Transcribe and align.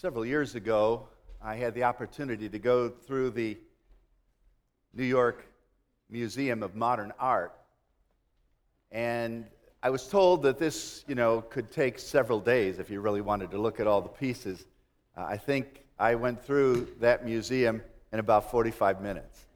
Several 0.00 0.24
years 0.24 0.54
ago, 0.54 1.08
I 1.42 1.56
had 1.56 1.74
the 1.74 1.82
opportunity 1.82 2.48
to 2.48 2.58
go 2.60 2.88
through 2.88 3.30
the 3.30 3.58
New 4.94 5.02
York 5.02 5.44
Museum 6.08 6.62
of 6.62 6.76
Modern 6.76 7.12
Art. 7.18 7.52
And 8.92 9.44
I 9.82 9.90
was 9.90 10.06
told 10.06 10.44
that 10.44 10.56
this, 10.56 11.04
you 11.08 11.16
know, 11.16 11.40
could 11.40 11.72
take 11.72 11.98
several 11.98 12.38
days 12.38 12.78
if 12.78 12.90
you 12.90 13.00
really 13.00 13.20
wanted 13.20 13.50
to 13.50 13.58
look 13.58 13.80
at 13.80 13.88
all 13.88 14.00
the 14.00 14.08
pieces. 14.08 14.66
Uh, 15.16 15.24
I 15.24 15.36
think 15.36 15.82
I 15.98 16.14
went 16.14 16.44
through 16.44 16.86
that 17.00 17.24
museum 17.24 17.82
in 18.12 18.20
about 18.20 18.52
45 18.52 19.02
minutes. 19.02 19.46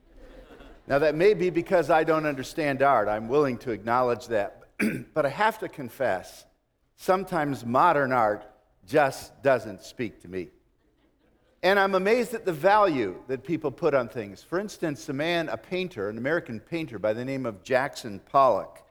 now, 0.89 0.99
that 0.99 1.15
may 1.15 1.35
be 1.35 1.51
because 1.51 1.89
I 1.89 2.03
don't 2.03 2.27
understand 2.27 2.83
art. 2.83 3.07
I'm 3.07 3.29
willing 3.29 3.59
to 3.59 3.71
acknowledge 3.71 4.27
that. 4.27 4.65
but 5.15 5.25
I 5.25 5.29
have 5.29 5.61
to 5.61 5.69
confess, 5.69 6.45
sometimes 6.97 7.65
modern 7.65 8.11
art 8.11 8.52
just 8.93 9.43
doesn't 9.43 9.83
speak 9.83 10.21
to 10.21 10.29
me. 10.29 10.49
And 11.63 11.79
I'm 11.79 11.95
amazed 11.95 12.35
at 12.35 12.45
the 12.45 12.53
value 12.53 13.23
that 13.27 13.43
people 13.43 13.71
put 13.71 13.95
on 13.95 14.07
things. 14.07 14.43
For 14.43 14.59
instance, 14.59 15.09
a 15.09 15.15
man, 15.15 15.49
a 15.49 15.57
painter, 15.57 16.11
an 16.11 16.19
American 16.19 16.61
painter 16.61 16.99
by 16.99 17.15
the 17.15 17.25
name 17.25 17.47
of 17.47 17.63
Jackson 17.63 18.21
Pollock, 18.31 18.83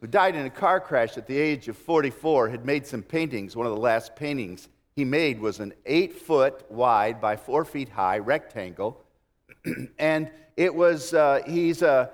who 0.00 0.06
died 0.06 0.36
in 0.36 0.46
a 0.46 0.50
car 0.50 0.80
crash 0.80 1.18
at 1.18 1.26
the 1.26 1.36
age 1.36 1.68
of 1.68 1.76
44, 1.76 2.48
had 2.48 2.64
made 2.64 2.86
some 2.86 3.02
paintings. 3.02 3.54
One 3.54 3.66
of 3.66 3.74
the 3.74 3.80
last 3.80 4.16
paintings 4.16 4.68
he 4.96 5.04
made 5.04 5.38
was 5.38 5.60
an 5.60 5.74
eight 5.84 6.14
foot 6.14 6.64
wide 6.70 7.20
by 7.20 7.36
four 7.36 7.66
feet 7.66 7.90
high 7.90 8.20
rectangle. 8.20 9.04
and 9.98 10.30
it 10.56 10.74
was, 10.74 11.12
uh, 11.12 11.42
he's 11.46 11.82
a 11.82 12.10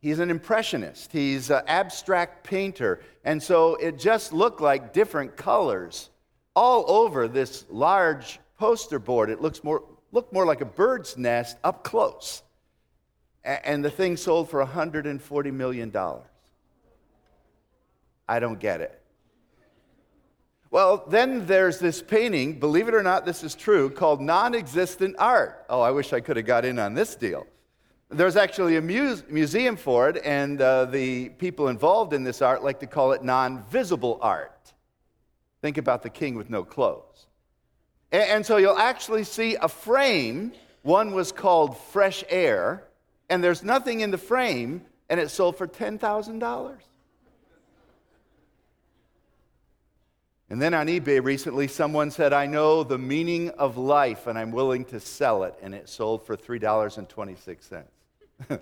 He's 0.00 0.20
an 0.20 0.30
impressionist. 0.30 1.10
He's 1.10 1.50
an 1.50 1.62
abstract 1.66 2.44
painter. 2.44 3.00
And 3.24 3.42
so 3.42 3.74
it 3.74 3.98
just 3.98 4.32
looked 4.32 4.60
like 4.60 4.92
different 4.92 5.36
colors 5.36 6.10
all 6.58 6.84
over 6.88 7.28
this 7.28 7.64
large 7.70 8.40
poster 8.58 8.98
board. 8.98 9.30
It 9.30 9.40
looks 9.40 9.62
more, 9.62 9.84
looked 10.10 10.32
more 10.32 10.44
like 10.44 10.60
a 10.60 10.64
bird's 10.64 11.16
nest 11.16 11.56
up 11.62 11.84
close. 11.84 12.42
And 13.44 13.84
the 13.84 13.90
thing 13.90 14.16
sold 14.16 14.50
for 14.50 14.66
$140 14.66 15.52
million. 15.52 15.94
I 18.28 18.40
don't 18.40 18.58
get 18.58 18.80
it. 18.80 19.00
Well, 20.72 21.04
then 21.08 21.46
there's 21.46 21.78
this 21.78 22.02
painting, 22.02 22.58
believe 22.58 22.88
it 22.88 22.94
or 22.94 23.04
not, 23.04 23.24
this 23.24 23.44
is 23.44 23.54
true, 23.54 23.88
called 23.88 24.20
non 24.20 24.56
existent 24.56 25.14
art. 25.16 25.64
Oh, 25.70 25.80
I 25.80 25.92
wish 25.92 26.12
I 26.12 26.18
could 26.18 26.36
have 26.36 26.44
got 26.44 26.64
in 26.64 26.80
on 26.80 26.92
this 26.92 27.14
deal. 27.14 27.46
There's 28.10 28.36
actually 28.36 28.76
a 28.78 28.82
muse- 28.82 29.22
museum 29.28 29.76
for 29.76 30.08
it, 30.08 30.20
and 30.24 30.60
uh, 30.60 30.86
the 30.86 31.28
people 31.28 31.68
involved 31.68 32.12
in 32.12 32.24
this 32.24 32.42
art 32.42 32.64
like 32.64 32.80
to 32.80 32.86
call 32.88 33.12
it 33.12 33.22
non 33.22 33.64
visible 33.70 34.18
art. 34.20 34.57
Think 35.60 35.78
about 35.78 36.02
the 36.02 36.10
king 36.10 36.36
with 36.36 36.50
no 36.50 36.64
clothes. 36.64 37.26
And, 38.12 38.30
and 38.30 38.46
so 38.46 38.56
you'll 38.56 38.78
actually 38.78 39.24
see 39.24 39.56
a 39.56 39.68
frame. 39.68 40.52
One 40.82 41.12
was 41.12 41.32
called 41.32 41.76
Fresh 41.76 42.24
Air, 42.28 42.84
and 43.28 43.42
there's 43.42 43.62
nothing 43.62 44.00
in 44.00 44.10
the 44.10 44.18
frame, 44.18 44.82
and 45.08 45.18
it 45.18 45.30
sold 45.30 45.56
for 45.56 45.66
$10,000. 45.66 46.78
And 50.50 50.62
then 50.62 50.72
on 50.72 50.86
eBay 50.86 51.22
recently, 51.22 51.68
someone 51.68 52.10
said, 52.10 52.32
I 52.32 52.46
know 52.46 52.82
the 52.82 52.96
meaning 52.96 53.50
of 53.50 53.76
life 53.76 54.26
and 54.26 54.38
I'm 54.38 54.50
willing 54.50 54.86
to 54.86 54.98
sell 54.98 55.44
it. 55.44 55.54
And 55.60 55.74
it 55.74 55.90
sold 55.90 56.24
for 56.24 56.36
$3.26. 56.36 57.84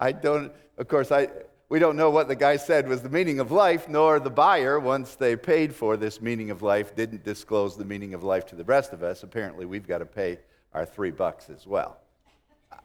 I 0.00 0.12
don't, 0.12 0.52
of 0.76 0.88
course, 0.88 1.12
I, 1.12 1.28
we 1.68 1.78
don't 1.78 1.96
know 1.96 2.08
what 2.08 2.28
the 2.28 2.36
guy 2.36 2.56
said 2.56 2.88
was 2.88 3.02
the 3.02 3.10
meaning 3.10 3.40
of 3.40 3.52
life, 3.52 3.88
nor 3.88 4.18
the 4.18 4.30
buyer, 4.30 4.80
once 4.80 5.14
they 5.16 5.36
paid 5.36 5.74
for 5.74 5.98
this 5.98 6.20
meaning 6.20 6.50
of 6.50 6.62
life, 6.62 6.96
didn't 6.96 7.24
disclose 7.24 7.76
the 7.76 7.84
meaning 7.84 8.14
of 8.14 8.24
life 8.24 8.46
to 8.46 8.54
the 8.54 8.64
rest 8.64 8.94
of 8.94 9.02
us. 9.02 9.22
Apparently, 9.22 9.66
we've 9.66 9.86
got 9.86 9.98
to 9.98 10.06
pay 10.06 10.38
our 10.72 10.86
three 10.86 11.10
bucks 11.10 11.50
as 11.50 11.66
well. 11.66 11.98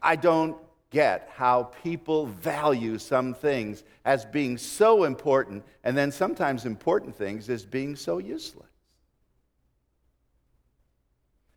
I 0.01 0.17
don't 0.17 0.57
get 0.89 1.29
how 1.33 1.63
people 1.81 2.25
value 2.25 2.97
some 2.97 3.33
things 3.33 3.85
as 4.03 4.25
being 4.25 4.57
so 4.57 5.05
important, 5.05 5.63
and 5.85 5.97
then 5.97 6.11
sometimes 6.11 6.65
important 6.65 7.15
things 7.15 7.49
as 7.49 7.65
being 7.65 7.95
so 7.95 8.17
useless. 8.17 8.67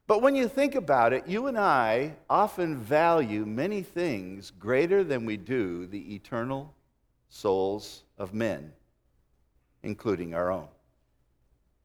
But 0.06 0.22
when 0.22 0.36
you 0.36 0.46
think 0.46 0.76
about 0.76 1.12
it, 1.12 1.26
you 1.26 1.48
and 1.48 1.58
I 1.58 2.14
often 2.30 2.76
value 2.76 3.44
many 3.44 3.82
things 3.82 4.52
greater 4.52 5.02
than 5.02 5.26
we 5.26 5.36
do 5.36 5.86
the 5.86 6.14
eternal 6.14 6.72
souls 7.28 8.04
of 8.18 8.34
men, 8.34 8.72
including 9.82 10.34
our 10.34 10.50
own. 10.50 10.68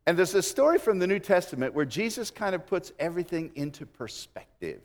And 0.05 0.17
there's 0.17 0.33
a 0.33 0.41
story 0.41 0.79
from 0.79 0.99
the 0.99 1.07
New 1.07 1.19
Testament 1.19 1.73
where 1.73 1.85
Jesus 1.85 2.31
kind 2.31 2.55
of 2.55 2.65
puts 2.65 2.91
everything 2.99 3.51
into 3.55 3.85
perspective. 3.85 4.81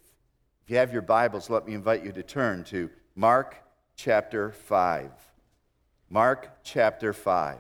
If 0.65 0.71
you 0.71 0.77
have 0.77 0.93
your 0.93 1.03
Bibles, 1.03 1.49
let 1.49 1.67
me 1.67 1.75
invite 1.75 2.05
you 2.05 2.13
to 2.13 2.23
turn 2.23 2.65
to 2.65 2.91
Mark 3.15 3.57
chapter 3.97 4.53
5. 4.53 5.11
Mark 6.11 6.63
chapter 6.63 7.13
5. 7.13 7.59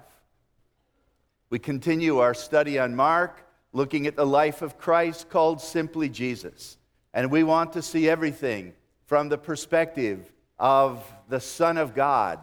We 1.48 1.58
continue 1.58 2.18
our 2.18 2.34
study 2.34 2.78
on 2.78 2.94
Mark, 2.94 3.46
looking 3.72 4.06
at 4.06 4.16
the 4.16 4.26
life 4.26 4.62
of 4.62 4.78
Christ 4.78 5.30
called 5.30 5.60
simply 5.60 6.08
Jesus. 6.08 6.76
And 7.14 7.30
we 7.30 7.42
want 7.44 7.72
to 7.72 7.82
see 7.82 8.08
everything 8.08 8.74
from 9.06 9.28
the 9.28 9.38
perspective 9.38 10.30
of 10.58 11.02
the 11.28 11.40
Son 11.40 11.78
of 11.78 11.94
God 11.94 12.40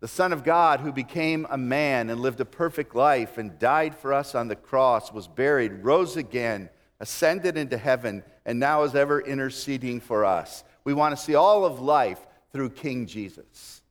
the 0.00 0.08
Son 0.08 0.32
of 0.32 0.44
God 0.44 0.80
who 0.80 0.92
became 0.92 1.46
a 1.50 1.58
man 1.58 2.08
and 2.08 2.20
lived 2.20 2.40
a 2.40 2.46
perfect 2.46 2.94
life 2.94 3.36
and 3.36 3.58
died 3.58 3.94
for 3.94 4.14
us 4.14 4.34
on 4.34 4.48
the 4.48 4.56
cross, 4.56 5.12
was 5.12 5.28
buried, 5.28 5.84
rose 5.84 6.16
again, 6.16 6.70
ascended 7.00 7.58
into 7.58 7.76
heaven, 7.76 8.24
and 8.46 8.58
now 8.58 8.82
is 8.82 8.94
ever 8.94 9.20
interceding 9.20 10.00
for 10.00 10.24
us. 10.24 10.64
We 10.84 10.94
want 10.94 11.16
to 11.16 11.22
see 11.22 11.34
all 11.34 11.66
of 11.66 11.80
life 11.80 12.26
through 12.52 12.70
King 12.70 13.06
Jesus. 13.06 13.82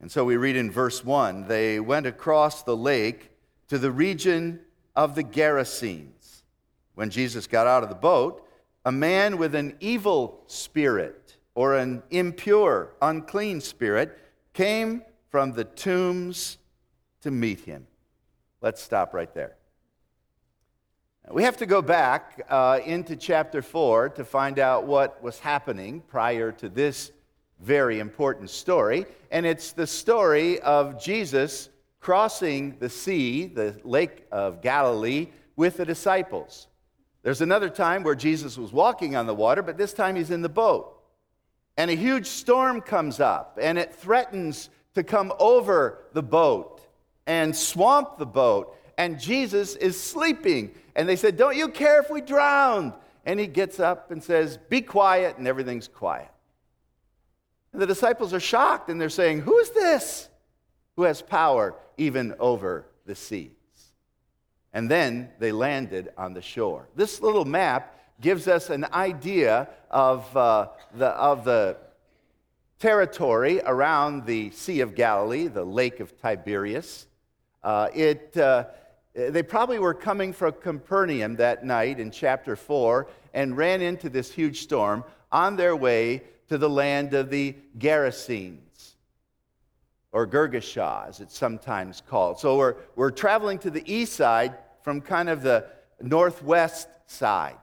And 0.00 0.10
so 0.10 0.24
we 0.24 0.36
read 0.36 0.56
in 0.56 0.70
verse 0.70 1.04
1 1.04 1.46
they 1.46 1.78
went 1.78 2.06
across 2.06 2.62
the 2.62 2.76
lake 2.76 3.30
to 3.68 3.78
the 3.78 3.92
region 3.92 4.60
of 4.96 5.14
the 5.14 5.24
Gerasenes. 5.24 6.42
When 6.94 7.10
Jesus 7.10 7.46
got 7.46 7.66
out 7.66 7.82
of 7.82 7.88
the 7.90 7.94
boat, 7.94 8.46
a 8.84 8.92
man 8.92 9.36
with 9.36 9.54
an 9.54 9.76
evil 9.80 10.42
spirit 10.46 11.36
or 11.54 11.76
an 11.76 12.02
impure, 12.10 12.94
unclean 13.00 13.60
spirit 13.60 14.18
came 14.52 15.02
from 15.30 15.52
the 15.52 15.64
tombs 15.64 16.58
to 17.22 17.30
meet 17.30 17.60
him. 17.60 17.86
Let's 18.60 18.82
stop 18.82 19.14
right 19.14 19.32
there. 19.34 19.56
We 21.30 21.44
have 21.44 21.56
to 21.58 21.66
go 21.66 21.82
back 21.82 22.44
uh, 22.48 22.80
into 22.84 23.16
chapter 23.16 23.62
4 23.62 24.10
to 24.10 24.24
find 24.24 24.58
out 24.58 24.86
what 24.86 25.22
was 25.22 25.38
happening 25.38 26.00
prior 26.00 26.52
to 26.52 26.68
this 26.68 27.12
very 27.60 28.00
important 28.00 28.50
story. 28.50 29.06
And 29.30 29.46
it's 29.46 29.72
the 29.72 29.86
story 29.86 30.60
of 30.60 31.02
Jesus 31.02 31.70
crossing 32.00 32.76
the 32.80 32.88
sea, 32.88 33.46
the 33.46 33.80
lake 33.84 34.26
of 34.32 34.60
Galilee, 34.62 35.28
with 35.54 35.76
the 35.76 35.84
disciples. 35.84 36.66
There's 37.22 37.40
another 37.40 37.70
time 37.70 38.02
where 38.02 38.16
Jesus 38.16 38.58
was 38.58 38.72
walking 38.72 39.14
on 39.14 39.26
the 39.26 39.34
water, 39.34 39.62
but 39.62 39.78
this 39.78 39.92
time 39.92 40.16
he's 40.16 40.32
in 40.32 40.42
the 40.42 40.48
boat 40.48 41.01
and 41.76 41.90
a 41.90 41.94
huge 41.94 42.26
storm 42.26 42.80
comes 42.80 43.20
up 43.20 43.58
and 43.60 43.78
it 43.78 43.94
threatens 43.94 44.70
to 44.94 45.02
come 45.02 45.32
over 45.38 46.04
the 46.12 46.22
boat 46.22 46.86
and 47.26 47.54
swamp 47.54 48.18
the 48.18 48.26
boat. 48.26 48.76
And 48.98 49.18
Jesus 49.18 49.74
is 49.76 49.98
sleeping. 49.98 50.74
And 50.94 51.08
they 51.08 51.16
said, 51.16 51.36
Don't 51.36 51.56
you 51.56 51.68
care 51.68 52.00
if 52.00 52.10
we 52.10 52.20
drown? 52.20 52.92
And 53.24 53.40
he 53.40 53.46
gets 53.46 53.80
up 53.80 54.10
and 54.10 54.22
says, 54.22 54.58
Be 54.68 54.82
quiet, 54.82 55.38
and 55.38 55.46
everything's 55.46 55.88
quiet. 55.88 56.28
And 57.72 57.80
the 57.80 57.86
disciples 57.86 58.34
are 58.34 58.40
shocked 58.40 58.90
and 58.90 59.00
they're 59.00 59.08
saying, 59.08 59.40
Who 59.40 59.58
is 59.58 59.70
this 59.70 60.28
who 60.96 61.04
has 61.04 61.22
power 61.22 61.74
even 61.96 62.34
over 62.38 62.86
the 63.06 63.14
seas? 63.14 63.50
And 64.74 64.90
then 64.90 65.30
they 65.38 65.52
landed 65.52 66.12
on 66.16 66.34
the 66.34 66.42
shore. 66.42 66.88
This 66.96 67.20
little 67.20 67.44
map 67.44 67.91
gives 68.22 68.48
us 68.48 68.70
an 68.70 68.86
idea 68.94 69.68
of, 69.90 70.34
uh, 70.34 70.68
the, 70.94 71.08
of 71.08 71.44
the 71.44 71.76
territory 72.78 73.60
around 73.66 74.24
the 74.24 74.50
Sea 74.52 74.80
of 74.80 74.94
Galilee, 74.94 75.48
the 75.48 75.64
Lake 75.64 76.00
of 76.00 76.18
Tiberias. 76.20 77.06
Uh, 77.62 77.88
it, 77.94 78.34
uh, 78.36 78.64
they 79.14 79.42
probably 79.42 79.78
were 79.78 79.92
coming 79.92 80.32
from 80.32 80.52
Capernaum 80.52 81.36
that 81.36 81.64
night 81.64 82.00
in 82.00 82.10
chapter 82.10 82.56
4 82.56 83.08
and 83.34 83.56
ran 83.56 83.82
into 83.82 84.08
this 84.08 84.32
huge 84.32 84.62
storm 84.62 85.04
on 85.30 85.56
their 85.56 85.76
way 85.76 86.22
to 86.48 86.58
the 86.58 86.70
land 86.70 87.14
of 87.14 87.28
the 87.30 87.56
Gerasenes, 87.78 88.94
or 90.12 90.26
Girgashah, 90.26 91.08
as 91.08 91.20
it's 91.20 91.36
sometimes 91.36 92.02
called. 92.08 92.38
So 92.38 92.56
we're, 92.56 92.76
we're 92.94 93.10
traveling 93.10 93.58
to 93.60 93.70
the 93.70 93.82
east 93.92 94.12
side 94.14 94.54
from 94.82 95.00
kind 95.00 95.28
of 95.28 95.42
the 95.42 95.66
northwest 96.00 96.88
side. 97.06 97.56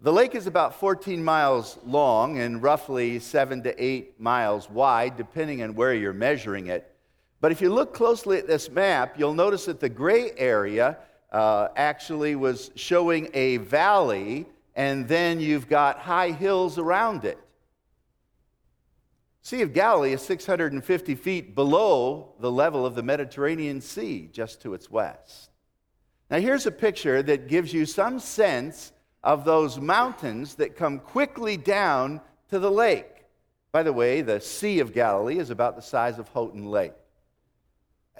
The 0.00 0.12
lake 0.12 0.36
is 0.36 0.46
about 0.46 0.78
14 0.78 1.24
miles 1.24 1.76
long 1.84 2.38
and 2.38 2.62
roughly 2.62 3.18
7 3.18 3.64
to 3.64 3.84
8 3.84 4.20
miles 4.20 4.70
wide, 4.70 5.16
depending 5.16 5.60
on 5.60 5.74
where 5.74 5.92
you're 5.92 6.12
measuring 6.12 6.68
it. 6.68 6.94
But 7.40 7.50
if 7.50 7.60
you 7.60 7.74
look 7.74 7.94
closely 7.94 8.38
at 8.38 8.46
this 8.46 8.70
map, 8.70 9.18
you'll 9.18 9.34
notice 9.34 9.64
that 9.64 9.80
the 9.80 9.88
gray 9.88 10.30
area 10.36 10.98
uh, 11.32 11.68
actually 11.74 12.36
was 12.36 12.70
showing 12.76 13.28
a 13.34 13.56
valley, 13.56 14.46
and 14.76 15.08
then 15.08 15.40
you've 15.40 15.68
got 15.68 15.98
high 15.98 16.30
hills 16.30 16.78
around 16.78 17.24
it. 17.24 17.38
Sea 19.42 19.62
of 19.62 19.72
Galilee 19.72 20.12
is 20.12 20.22
650 20.22 21.16
feet 21.16 21.56
below 21.56 22.34
the 22.38 22.52
level 22.52 22.86
of 22.86 22.94
the 22.94 23.02
Mediterranean 23.02 23.80
Sea, 23.80 24.28
just 24.32 24.62
to 24.62 24.74
its 24.74 24.88
west. 24.88 25.50
Now, 26.30 26.38
here's 26.38 26.66
a 26.66 26.70
picture 26.70 27.20
that 27.20 27.48
gives 27.48 27.72
you 27.72 27.84
some 27.84 28.20
sense 28.20 28.92
of 29.22 29.44
those 29.44 29.78
mountains 29.78 30.54
that 30.56 30.76
come 30.76 30.98
quickly 30.98 31.56
down 31.56 32.20
to 32.50 32.58
the 32.58 32.70
lake. 32.70 33.24
By 33.72 33.82
the 33.82 33.92
way, 33.92 34.22
the 34.22 34.40
Sea 34.40 34.80
of 34.80 34.94
Galilee 34.94 35.38
is 35.38 35.50
about 35.50 35.76
the 35.76 35.82
size 35.82 36.18
of 36.18 36.28
Houghton 36.28 36.66
Lake. 36.66 36.92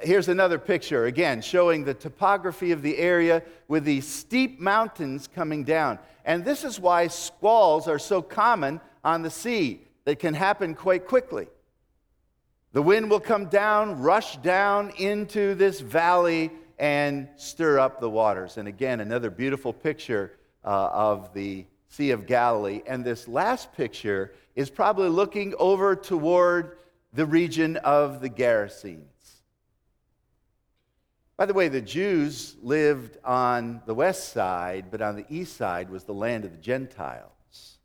Here's 0.02 0.28
another 0.28 0.58
picture, 0.58 1.06
again, 1.06 1.40
showing 1.40 1.84
the 1.84 1.94
topography 1.94 2.70
of 2.70 2.82
the 2.82 2.96
area 2.98 3.42
with 3.66 3.84
these 3.84 4.06
steep 4.06 4.60
mountains 4.60 5.28
coming 5.34 5.64
down. 5.64 5.98
And 6.24 6.44
this 6.44 6.62
is 6.62 6.78
why 6.78 7.08
squalls 7.08 7.88
are 7.88 7.98
so 7.98 8.22
common 8.22 8.80
on 9.02 9.22
the 9.22 9.30
sea. 9.30 9.80
They 10.04 10.14
can 10.14 10.34
happen 10.34 10.74
quite 10.74 11.06
quickly. 11.06 11.48
The 12.72 12.82
wind 12.82 13.10
will 13.10 13.20
come 13.20 13.46
down, 13.46 14.00
rush 14.00 14.36
down 14.36 14.90
into 14.98 15.54
this 15.54 15.80
valley, 15.80 16.52
and 16.78 17.28
stir 17.36 17.80
up 17.80 17.98
the 17.98 18.10
waters. 18.10 18.56
And 18.56 18.68
again, 18.68 19.00
another 19.00 19.30
beautiful 19.30 19.72
picture 19.72 20.37
uh, 20.64 20.90
of 20.92 21.32
the 21.34 21.66
Sea 21.88 22.10
of 22.10 22.26
Galilee. 22.26 22.82
And 22.86 23.04
this 23.04 23.28
last 23.28 23.72
picture 23.72 24.34
is 24.54 24.70
probably 24.70 25.08
looking 25.08 25.54
over 25.58 25.96
toward 25.96 26.78
the 27.12 27.26
region 27.26 27.76
of 27.78 28.20
the 28.20 28.28
Gerasenes. 28.28 29.04
By 31.36 31.46
the 31.46 31.54
way, 31.54 31.68
the 31.68 31.80
Jews 31.80 32.56
lived 32.62 33.16
on 33.24 33.80
the 33.86 33.94
west 33.94 34.32
side, 34.32 34.86
but 34.90 35.00
on 35.00 35.14
the 35.14 35.24
east 35.28 35.56
side 35.56 35.88
was 35.88 36.04
the 36.04 36.12
land 36.12 36.44
of 36.44 36.50
the 36.50 36.58
Gentiles. 36.58 37.78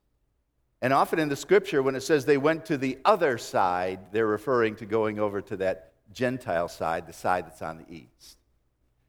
And 0.81 0.91
often 0.91 1.19
in 1.19 1.29
the 1.29 1.35
scripture, 1.35 1.81
when 1.81 1.95
it 1.95 2.01
says 2.01 2.25
they 2.25 2.37
went 2.37 2.65
to 2.65 2.77
the 2.77 2.97
other 3.05 3.37
side, 3.37 4.11
they're 4.11 4.27
referring 4.27 4.75
to 4.77 4.85
going 4.85 5.19
over 5.19 5.39
to 5.41 5.57
that 5.57 5.93
Gentile 6.11 6.67
side, 6.67 7.07
the 7.07 7.13
side 7.13 7.45
that's 7.45 7.61
on 7.61 7.77
the 7.77 7.95
east. 7.95 8.37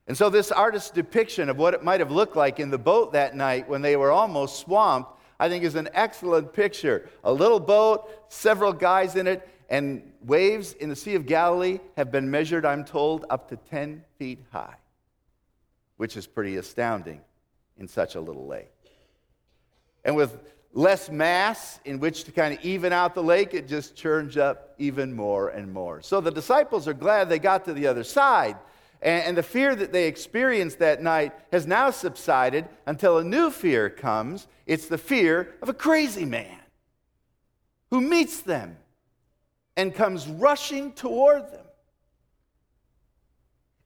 And 0.07 0.17
so, 0.17 0.29
this 0.29 0.53
artist's 0.53 0.91
depiction 0.91 1.49
of 1.49 1.57
what 1.57 1.73
it 1.73 1.83
might 1.83 2.01
have 2.01 2.11
looked 2.11 2.37
like 2.37 2.61
in 2.61 2.71
the 2.71 2.79
boat 2.79 3.13
that 3.13 3.35
night 3.35 3.69
when 3.69 3.81
they 3.81 3.97
were 3.97 4.11
almost 4.11 4.61
swamped, 4.61 5.11
I 5.41 5.49
think 5.49 5.65
is 5.65 5.77
an 5.77 5.89
excellent 5.95 6.53
picture. 6.53 7.09
A 7.25 7.33
little 7.33 7.61
boat, 7.61 8.11
several 8.29 8.73
guys 8.73 9.17
in 9.17 9.27
it, 9.27 9.49
and 9.71 10.13
waves 10.23 10.75
in 10.75 10.91
the 10.91 10.97
Sea 10.97 11.15
of 11.15 11.25
Galilee 11.25 11.81
have 11.97 12.13
been 12.13 12.31
measured, 12.31 12.67
I'm 12.67 12.85
told, 12.85 13.25
up 13.31 13.49
to 13.49 13.57
10 13.57 14.05
feet 14.19 14.41
high, 14.53 14.77
which 15.97 16.17
is 16.17 16.27
pretty 16.27 16.57
astounding 16.57 17.23
in 17.79 17.89
such 17.89 18.15
a 18.15 18.21
little 18.21 18.47
lake. 18.47 18.71
And 20.05 20.17
with 20.17 20.39
less 20.75 21.09
mass 21.09 21.81
in 21.85 21.99
which 21.99 22.25
to 22.25 22.33
kind 22.33 22.53
of 22.53 22.63
even 22.65 22.93
out 22.93 23.15
the 23.15 23.23
lake, 23.23 23.55
it 23.55 23.67
just 23.67 23.97
churns 23.97 24.37
up 24.37 24.75
even 24.79 25.15
more 25.15 25.49
and 25.49 25.73
more. 25.73 26.03
So 26.03 26.21
the 26.21 26.31
disciples 26.31 26.87
are 26.87 26.95
glad 26.95 27.29
they 27.29 27.39
got 27.39 27.65
to 27.65 27.73
the 27.73 27.87
other 27.87 28.05
side. 28.05 28.57
And, 29.05 29.37
the 29.37 29.43
fear 29.43 29.77
that 29.77 29.93
they 29.93 30.09
experienced 30.09 30.79
that 30.79 31.03
night 31.03 31.35
has 31.53 31.67
now 31.67 31.91
subsided 31.91 32.67
until 32.87 33.19
a 33.19 33.25
new 33.25 33.51
fear 33.51 33.91
comes. 33.91 34.47
It's 34.65 34.87
the 34.87 34.97
fear 34.97 35.55
of 35.61 35.69
a 35.69 35.75
crazy 35.75 36.25
man 36.25 36.59
who 37.91 38.01
meets 38.01 38.41
them 38.41 38.79
and 39.77 39.95
comes 39.95 40.27
rushing 40.27 40.93
toward 40.93 41.53
them. 41.53 41.67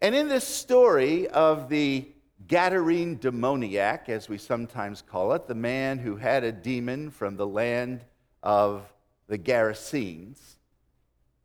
And 0.01 0.15
in 0.15 0.29
this 0.29 0.47
story 0.47 1.27
of 1.27 1.69
the 1.69 2.07
Gadarene 2.47 3.19
demoniac, 3.19 4.09
as 4.09 4.29
we 4.29 4.39
sometimes 4.39 5.03
call 5.03 5.33
it, 5.33 5.49
the 5.49 5.55
man 5.57 5.99
who 5.99 6.15
had 6.15 6.45
a 6.45 6.53
demon 6.53 7.11
from 7.11 7.37
the 7.37 7.47
land 7.47 8.05
of 8.45 8.91
the 9.27 9.37
Gerasenes, 9.37 10.58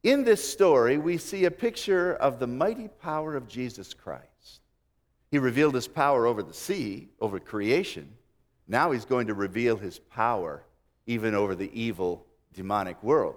in 0.04 0.26
this 0.26 0.48
story, 0.48 0.98
we 0.98 1.18
see 1.18 1.46
a 1.46 1.52
picture 1.52 2.14
of 2.16 2.38
the 2.38 2.48
mighty 2.48 2.90
power 2.90 3.36
of 3.36 3.48
Jesus 3.48 3.94
Christ. 3.94 4.62
He 5.32 5.40
revealed 5.40 5.76
his 5.76 5.88
power 5.88 6.28
over 6.28 6.44
the 6.44 6.54
sea, 6.54 7.08
over 7.22 7.40
creation. 7.40 8.14
Now 8.68 8.92
he's 8.92 9.06
going 9.06 9.28
to 9.28 9.34
reveal 9.34 9.78
his 9.78 10.00
power 10.00 10.64
even 11.08 11.34
over 11.34 11.56
the 11.56 11.72
evil 11.74 12.26
demonic 12.54 13.02
world. 13.02 13.36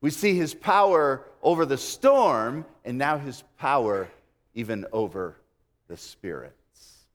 We 0.00 0.10
see 0.10 0.34
his 0.34 0.54
power 0.54 1.24
over 1.42 1.64
the 1.64 1.78
storm, 1.78 2.66
and 2.84 2.98
now 2.98 3.16
his 3.16 3.42
power 3.58 4.08
even 4.54 4.84
over 4.92 5.36
the 5.88 5.96
spirits. 5.96 7.06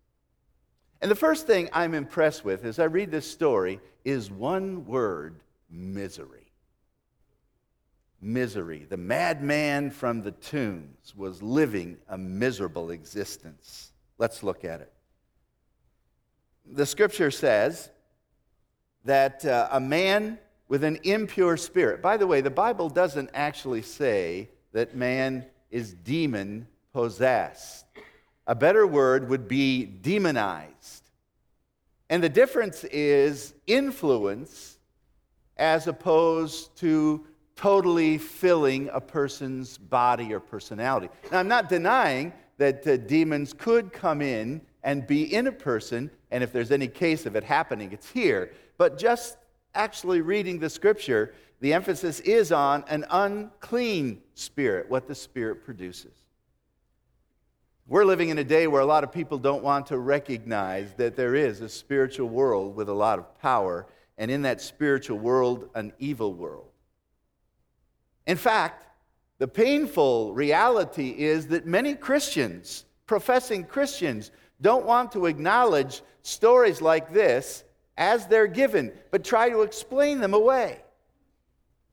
And 1.02 1.12
the 1.12 1.16
first 1.16 1.46
thing 1.46 1.70
I'm 1.72 1.94
impressed 1.94 2.44
with 2.44 2.66
as 2.66 2.80
I 2.80 2.86
read 2.86 3.12
this 3.12 3.30
story 3.30 3.80
is 4.04 4.32
one 4.32 4.86
word 4.86 5.36
misery 5.70 6.49
misery. 8.22 8.86
The 8.88 8.98
madman 8.98 9.92
from 9.92 10.22
the 10.22 10.32
tombs 10.32 11.14
was 11.16 11.42
living 11.42 11.98
a 12.08 12.18
miserable 12.18 12.92
existence. 12.92 13.92
Let's 14.18 14.44
look 14.44 14.66
at 14.66 14.82
it. 14.82 14.92
The 16.66 16.86
scripture 16.86 17.32
says 17.32 17.90
that 19.06 19.46
uh, 19.46 19.70
a 19.72 19.80
man 19.80 20.38
with 20.68 20.84
an 20.84 21.00
impure 21.04 21.58
spirit, 21.58 22.02
by 22.02 22.18
the 22.18 22.28
way, 22.28 22.42
the 22.42 22.50
Bible 22.50 22.90
doesn't 22.90 23.30
actually 23.34 23.82
say 23.82 24.50
that 24.72 24.96
man 24.96 25.46
is 25.72 25.94
demon 25.94 26.68
possessed. 26.94 27.86
A 28.46 28.56
better 28.56 28.86
word 28.86 29.30
would 29.30 29.48
be 29.48 29.86
demonized. 29.86 31.10
And 32.10 32.24
the 32.24 32.30
difference 32.30 32.84
is 32.86 33.54
influence 33.68 34.78
as 35.58 35.88
opposed 35.88 36.76
to 36.78 37.26
totally 37.60 38.18
filling 38.18 38.90
a 38.94 39.02
person's 39.02 39.78
body 39.78 40.34
or 40.34 40.40
personality. 40.40 41.10
Now, 41.30 41.40
I'm 41.40 41.50
not 41.50 41.68
denying 41.68 42.32
that 42.58 42.88
uh, 42.88 42.96
demons 42.96 43.52
could 43.52 43.92
come 43.92 44.22
in 44.22 44.62
and 44.82 45.06
be 45.06 45.34
in 45.34 45.46
a 45.46 45.52
person, 45.52 46.10
and 46.32 46.42
if 46.42 46.54
there's 46.54 46.72
any 46.72 46.88
case 46.88 47.26
of 47.26 47.36
it 47.36 47.44
happening, 47.44 47.92
it's 47.92 48.10
here. 48.10 48.54
But 48.78 48.98
just 48.98 49.38
actually 49.76 50.22
reading 50.22 50.60
the 50.60 50.70
scripture, 50.70 51.34
the 51.60 51.74
emphasis 51.74 52.22
is 52.22 52.54
on 52.54 52.86
an 52.88 53.04
unclean 53.10 54.22
spirit, 54.36 54.90
what 54.90 55.06
the 55.06 55.16
spirit 55.16 55.66
produces. 55.66 56.14
We're 57.88 58.06
living 58.06 58.30
in 58.30 58.38
a 58.38 58.44
day 58.46 58.68
where 58.68 58.82
a 58.82 58.86
lot 58.86 59.04
of 59.04 59.12
people 59.12 59.38
don't 59.38 59.64
want 59.64 59.88
to 59.88 59.98
recognize 59.98 60.94
that 60.94 61.18
there 61.18 61.36
is 61.36 61.60
a 61.60 61.68
spiritual 61.68 62.30
world 62.30 62.78
with 62.78 62.88
a 62.88 62.94
lot 62.94 63.20
of 63.20 63.38
power, 63.42 63.86
and 64.18 64.32
in 64.32 64.44
that 64.44 64.62
spiritual 64.62 65.18
world, 65.18 65.70
an 65.76 65.92
evil 66.00 66.34
world. 66.34 66.69
In 68.30 68.38
fact, 68.38 68.86
the 69.40 69.48
painful 69.48 70.36
reality 70.36 71.16
is 71.18 71.48
that 71.48 71.66
many 71.66 71.96
Christians, 71.96 72.86
professing 73.08 73.64
Christians, 73.64 74.30
don't 74.62 74.86
want 74.86 75.12
to 75.14 75.26
acknowledge 75.26 76.04
stories 76.22 76.80
like 76.80 77.12
this 77.12 77.64
as 77.98 78.28
they're 78.28 78.46
given, 78.46 78.92
but 79.10 79.24
try 79.24 79.50
to 79.50 79.64
explain 79.64 80.20
them 80.20 80.36
away. 80.36 80.78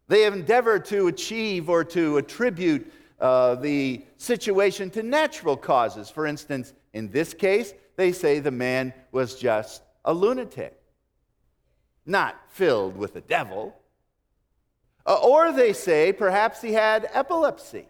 They 0.08 0.26
endeavor 0.26 0.78
to 0.78 1.06
achieve 1.06 1.70
or 1.70 1.84
to 1.84 2.18
attribute 2.18 2.92
uh, 3.18 3.54
the 3.54 4.04
situation 4.18 4.90
to 4.90 5.02
natural 5.02 5.56
causes. 5.56 6.10
For 6.10 6.26
instance, 6.26 6.74
in 6.92 7.10
this 7.10 7.32
case, 7.32 7.72
they 7.96 8.12
say 8.12 8.40
the 8.40 8.50
man 8.50 8.92
was 9.10 9.36
just 9.36 9.82
a 10.04 10.12
lunatic, 10.12 10.78
not 12.04 12.36
filled 12.50 12.98
with 12.98 13.14
the 13.14 13.22
devil. 13.22 13.74
Uh, 15.06 15.18
or 15.22 15.52
they 15.52 15.72
say 15.72 16.12
perhaps 16.12 16.60
he 16.60 16.72
had 16.72 17.08
epilepsy. 17.12 17.88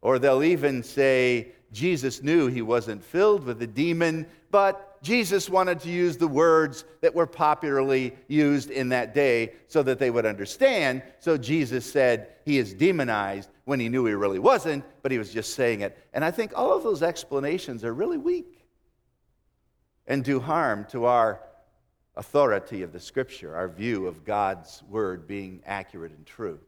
Or 0.00 0.18
they'll 0.18 0.42
even 0.42 0.82
say 0.82 1.52
Jesus 1.72 2.22
knew 2.22 2.46
he 2.46 2.62
wasn't 2.62 3.04
filled 3.04 3.44
with 3.44 3.60
a 3.60 3.66
demon, 3.66 4.26
but 4.50 5.02
Jesus 5.02 5.50
wanted 5.50 5.80
to 5.80 5.90
use 5.90 6.16
the 6.16 6.28
words 6.28 6.84
that 7.00 7.14
were 7.14 7.26
popularly 7.26 8.14
used 8.28 8.70
in 8.70 8.88
that 8.90 9.14
day 9.14 9.52
so 9.68 9.82
that 9.82 9.98
they 9.98 10.10
would 10.10 10.24
understand. 10.24 11.02
So 11.18 11.36
Jesus 11.36 11.84
said 11.84 12.28
he 12.44 12.58
is 12.58 12.72
demonized 12.72 13.50
when 13.64 13.78
he 13.78 13.88
knew 13.88 14.06
he 14.06 14.14
really 14.14 14.38
wasn't, 14.38 14.84
but 15.02 15.12
he 15.12 15.18
was 15.18 15.32
just 15.32 15.54
saying 15.54 15.80
it. 15.82 15.98
And 16.14 16.24
I 16.24 16.30
think 16.30 16.52
all 16.54 16.72
of 16.72 16.82
those 16.82 17.02
explanations 17.02 17.84
are 17.84 17.92
really 17.92 18.18
weak 18.18 18.64
and 20.06 20.24
do 20.24 20.40
harm 20.40 20.86
to 20.90 21.04
our 21.04 21.40
authority 22.16 22.82
of 22.82 22.92
the 22.92 23.00
scripture, 23.00 23.54
our 23.54 23.68
view 23.68 24.06
of 24.06 24.24
God's 24.24 24.82
word 24.88 25.26
being 25.26 25.62
accurate 25.66 26.12
and 26.12 26.24
true. 26.24 26.58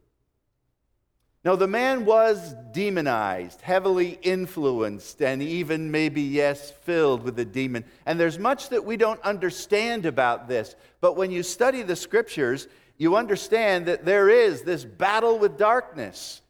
Now, 1.45 1.57
the 1.57 1.69
man 1.69 2.05
was 2.05 2.55
demonized, 2.73 3.63
heavily 3.63 4.19
influenced, 4.23 5.23
and 5.23 5.41
even 5.41 5.91
maybe, 5.91 6.21
yes, 6.21 6.71
filled 6.71 7.23
with 7.23 7.39
a 7.39 7.45
demon. 7.45 7.85
And 8.05 8.19
there's 8.19 8.39
much 8.39 8.69
that 8.71 8.85
we 8.85 8.97
don't 8.97 9.21
understand 9.23 10.05
about 10.05 10.49
this. 10.49 10.75
But 11.01 11.17
when 11.17 11.31
you 11.31 11.43
study 11.43 11.83
the 11.83 11.97
scriptures, 11.97 12.67
you 12.99 13.17
understand 13.17 13.87
that 13.87 14.05
there 14.05 14.29
is 14.29 14.63
this 14.63 14.85
battle 14.85 15.39
with 15.39 15.57
darkness. 15.57 16.43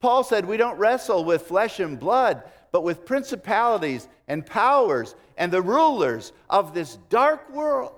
Paul 0.00 0.22
said 0.22 0.44
we 0.44 0.58
don't 0.58 0.78
wrestle 0.78 1.24
with 1.24 1.42
flesh 1.42 1.80
and 1.80 1.98
blood, 1.98 2.42
but 2.70 2.84
with 2.84 3.06
principalities 3.06 4.06
and 4.28 4.44
powers 4.44 5.16
and 5.38 5.50
the 5.50 5.62
rulers 5.62 6.32
of 6.50 6.74
this 6.74 6.98
dark 7.08 7.50
world. 7.52 7.94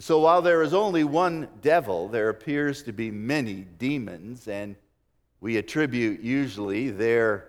And 0.00 0.04
so, 0.06 0.18
while 0.20 0.40
there 0.40 0.62
is 0.62 0.72
only 0.72 1.04
one 1.04 1.46
devil, 1.60 2.08
there 2.08 2.30
appears 2.30 2.82
to 2.84 2.92
be 2.94 3.10
many 3.10 3.66
demons, 3.76 4.48
and 4.48 4.74
we 5.42 5.58
attribute 5.58 6.22
usually 6.22 6.88
their 6.88 7.48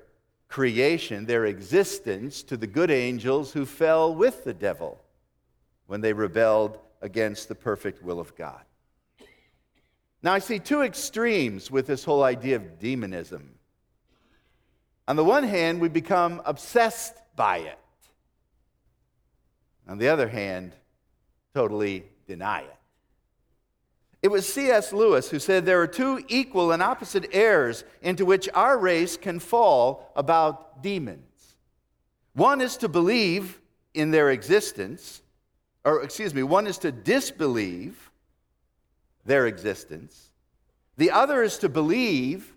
creation, 0.49 1.25
their 1.25 1.45
existence, 1.45 2.43
to 2.43 2.57
the 2.57 2.67
good 2.67 2.91
angels 2.91 3.53
who 3.53 3.65
fell 3.65 4.13
with 4.13 4.43
the 4.43 4.53
devil 4.53 4.99
when 5.87 6.01
they 6.01 6.11
rebelled 6.11 6.77
against 7.01 7.47
the 7.47 7.55
perfect 7.55 8.03
will 8.03 8.19
of 8.19 8.35
God. 8.35 8.65
Now, 10.21 10.33
I 10.33 10.39
see 10.39 10.59
two 10.59 10.81
extremes 10.81 11.71
with 11.71 11.87
this 11.87 12.03
whole 12.03 12.21
idea 12.21 12.57
of 12.57 12.79
demonism. 12.79 13.55
On 15.07 15.15
the 15.15 15.23
one 15.23 15.45
hand, 15.45 15.79
we 15.79 15.87
become 15.87 16.41
obsessed 16.43 17.15
by 17.37 17.59
it. 17.59 17.79
On 19.87 19.97
the 19.97 20.09
other 20.09 20.27
hand, 20.27 20.75
totally 21.53 22.10
deny 22.31 22.61
it. 22.61 22.77
It 24.21 24.29
was 24.29 24.51
C.S. 24.51 24.93
Lewis 24.93 25.29
who 25.29 25.39
said 25.39 25.65
there 25.65 25.81
are 25.81 25.87
two 25.87 26.23
equal 26.29 26.71
and 26.71 26.81
opposite 26.81 27.27
errors 27.33 27.83
into 28.01 28.23
which 28.23 28.47
our 28.53 28.77
race 28.77 29.17
can 29.17 29.39
fall 29.39 30.11
about 30.15 30.81
demons. 30.81 31.57
One 32.33 32.61
is 32.61 32.77
to 32.77 32.87
believe 32.87 33.59
in 33.93 34.11
their 34.11 34.29
existence, 34.29 35.21
or 35.83 36.03
excuse 36.03 36.33
me, 36.33 36.43
one 36.43 36.67
is 36.67 36.77
to 36.79 36.91
disbelieve 36.91 38.11
their 39.25 39.45
existence. 39.45 40.31
The 40.95 41.11
other 41.11 41.43
is 41.43 41.57
to 41.57 41.67
believe 41.67 42.53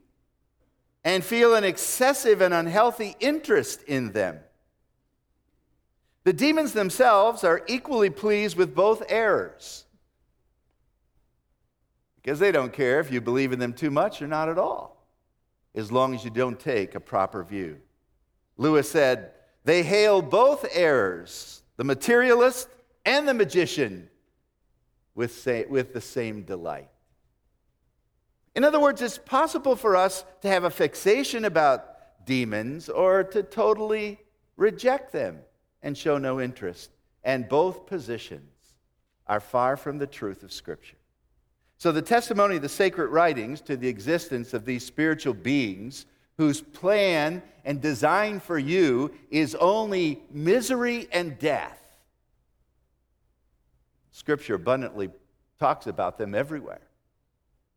and 1.02 1.24
feel 1.24 1.56
an 1.56 1.64
excessive 1.64 2.40
and 2.40 2.54
unhealthy 2.54 3.16
interest 3.18 3.82
in 3.82 4.12
them. 4.12 4.38
The 6.24 6.32
demons 6.32 6.72
themselves 6.72 7.44
are 7.44 7.62
equally 7.68 8.08
pleased 8.10 8.56
with 8.56 8.74
both 8.74 9.02
errors 9.10 9.84
because 12.16 12.38
they 12.38 12.50
don't 12.50 12.72
care 12.72 12.98
if 13.00 13.12
you 13.12 13.20
believe 13.20 13.52
in 13.52 13.58
them 13.58 13.74
too 13.74 13.90
much 13.90 14.22
or 14.22 14.26
not 14.26 14.48
at 14.48 14.58
all, 14.58 15.06
as 15.74 15.92
long 15.92 16.14
as 16.14 16.24
you 16.24 16.30
don't 16.30 16.58
take 16.58 16.94
a 16.94 17.00
proper 17.00 17.44
view. 17.44 17.78
Lewis 18.56 18.90
said, 18.90 19.32
They 19.64 19.82
hail 19.82 20.22
both 20.22 20.64
errors, 20.72 21.62
the 21.76 21.84
materialist 21.84 22.68
and 23.04 23.28
the 23.28 23.34
magician, 23.34 24.08
with, 25.14 25.34
say, 25.34 25.66
with 25.68 25.92
the 25.92 26.00
same 26.00 26.44
delight. 26.44 26.88
In 28.54 28.64
other 28.64 28.80
words, 28.80 29.02
it's 29.02 29.18
possible 29.18 29.76
for 29.76 29.94
us 29.94 30.24
to 30.40 30.48
have 30.48 30.64
a 30.64 30.70
fixation 30.70 31.44
about 31.44 32.24
demons 32.24 32.88
or 32.88 33.22
to 33.24 33.42
totally 33.42 34.18
reject 34.56 35.12
them 35.12 35.40
and 35.84 35.96
show 35.96 36.18
no 36.18 36.40
interest. 36.40 36.90
And 37.22 37.48
both 37.48 37.86
positions 37.86 38.50
are 39.28 39.38
far 39.38 39.76
from 39.76 39.98
the 39.98 40.06
truth 40.06 40.42
of 40.42 40.52
Scripture. 40.52 40.96
So, 41.78 41.92
the 41.92 42.02
testimony 42.02 42.56
of 42.56 42.62
the 42.62 42.68
sacred 42.68 43.08
writings 43.08 43.60
to 43.62 43.76
the 43.76 43.88
existence 43.88 44.54
of 44.54 44.64
these 44.64 44.84
spiritual 44.84 45.34
beings 45.34 46.06
whose 46.38 46.60
plan 46.60 47.42
and 47.64 47.80
design 47.80 48.40
for 48.40 48.58
you 48.58 49.12
is 49.30 49.54
only 49.54 50.22
misery 50.30 51.06
and 51.12 51.38
death. 51.38 51.80
Scripture 54.10 54.54
abundantly 54.54 55.10
talks 55.60 55.86
about 55.86 56.18
them 56.18 56.34
everywhere. 56.34 56.80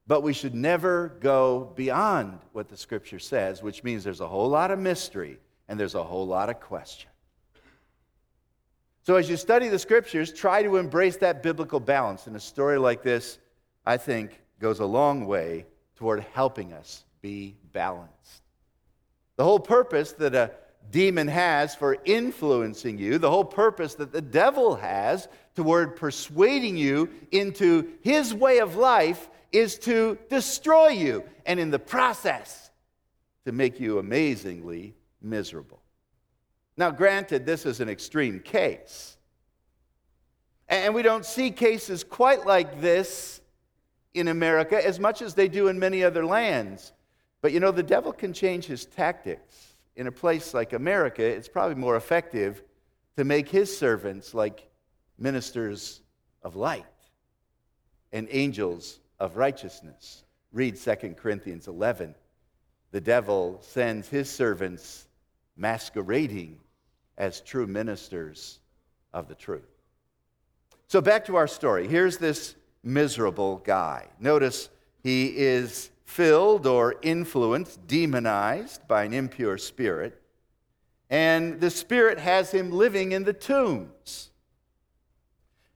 But 0.07 0.23
we 0.23 0.31
should 0.31 0.55
never 0.55 1.17
go 1.19 1.73
beyond 1.75 2.39
what 2.53 2.69
the 2.69 2.77
Scripture 2.77 3.19
says, 3.19 3.61
which 3.61 3.83
means 3.83 4.03
there's 4.03 4.21
a 4.21 4.27
whole 4.27 4.49
lot 4.49 4.71
of 4.71 4.79
mystery 4.79 5.39
and 5.67 5.79
there's 5.79 5.95
a 5.95 6.03
whole 6.03 6.25
lot 6.25 6.49
of 6.49 6.59
question. 6.61 7.09
So, 9.07 9.15
as 9.15 9.29
you 9.29 9.37
study 9.37 9.69
the 9.69 9.79
scriptures, 9.79 10.33
try 10.33 10.63
to 10.63 10.75
embrace 10.75 11.15
that 11.19 11.41
biblical 11.41 11.79
balance. 11.79 12.27
And 12.27 12.35
a 12.35 12.41
story 12.41 12.77
like 12.77 13.03
this, 13.03 13.39
I 13.85 13.95
think, 13.95 14.41
goes 14.59 14.81
a 14.81 14.85
long 14.85 15.27
way 15.27 15.65
toward 15.95 16.25
helping 16.33 16.73
us 16.73 17.05
be 17.21 17.55
balanced. 17.71 18.41
The 19.37 19.45
whole 19.45 19.61
purpose 19.61 20.11
that 20.11 20.35
a 20.35 20.51
demon 20.91 21.29
has 21.29 21.73
for 21.73 21.95
influencing 22.03 22.97
you, 22.97 23.17
the 23.17 23.29
whole 23.31 23.45
purpose 23.45 23.95
that 23.95 24.11
the 24.11 24.19
devil 24.19 24.75
has 24.75 25.29
toward 25.55 25.95
persuading 25.95 26.75
you 26.75 27.09
into 27.31 27.87
his 28.01 28.33
way 28.33 28.59
of 28.59 28.75
life 28.75 29.29
is 29.53 29.79
to 29.79 30.17
destroy 30.29 30.89
you, 30.89 31.23
and 31.45 31.61
in 31.61 31.71
the 31.71 31.79
process, 31.79 32.71
to 33.45 33.53
make 33.53 33.79
you 33.79 33.99
amazingly 33.99 34.95
miserable. 35.21 35.81
Now, 36.77 36.91
granted, 36.91 37.45
this 37.45 37.65
is 37.65 37.79
an 37.79 37.89
extreme 37.89 38.39
case. 38.39 39.17
And 40.69 40.93
we 40.93 41.01
don't 41.01 41.25
see 41.25 41.49
cases 41.49 42.03
quite 42.03 42.45
like 42.45 42.81
this 42.81 43.41
in 44.13 44.27
America 44.27 44.85
as 44.85 44.99
much 44.99 45.21
as 45.21 45.33
they 45.33 45.47
do 45.47 45.69
in 45.69 45.79
many 45.79 46.03
other 46.03 46.25
lands. 46.25 46.93
But 47.41 47.51
you 47.51 47.59
know, 47.59 47.71
the 47.71 47.83
devil 47.83 48.13
can 48.13 48.31
change 48.31 48.65
his 48.65 48.85
tactics. 48.85 49.75
In 49.95 50.05
a 50.05 50.11
place 50.11 50.53
like 50.53 50.73
America, 50.73 51.23
it's 51.23 51.47
probably 51.47 51.75
more 51.75 51.95
effective 51.95 52.61
to 53.15 53.23
make 53.23 53.49
his 53.49 53.75
servants 53.75 54.35
like 54.35 54.69
ministers 55.17 56.01
of 56.43 56.55
light 56.55 56.85
and 58.11 58.27
angels 58.29 58.99
of 59.19 59.37
righteousness. 59.37 60.23
Read 60.51 60.77
2 60.77 61.15
Corinthians 61.17 61.67
11. 61.67 62.13
The 62.91 63.01
devil 63.01 63.59
sends 63.63 64.07
his 64.07 64.29
servants 64.29 65.07
masquerading 65.55 66.59
as 67.17 67.41
true 67.41 67.67
ministers 67.67 68.59
of 69.13 69.27
the 69.27 69.35
truth. 69.35 69.67
So, 70.87 71.01
back 71.01 71.25
to 71.25 71.35
our 71.35 71.47
story. 71.47 71.87
Here's 71.87 72.17
this 72.17 72.55
miserable 72.83 73.57
guy. 73.57 74.07
Notice 74.19 74.69
he 75.03 75.27
is 75.37 75.89
filled 76.05 76.65
or 76.65 76.95
influenced, 77.01 77.85
demonized 77.87 78.87
by 78.87 79.03
an 79.03 79.13
impure 79.13 79.57
spirit, 79.57 80.21
and 81.09 81.59
the 81.59 81.69
spirit 81.69 82.19
has 82.19 82.51
him 82.51 82.71
living 82.71 83.11
in 83.11 83.23
the 83.23 83.33
tombs. 83.33 84.29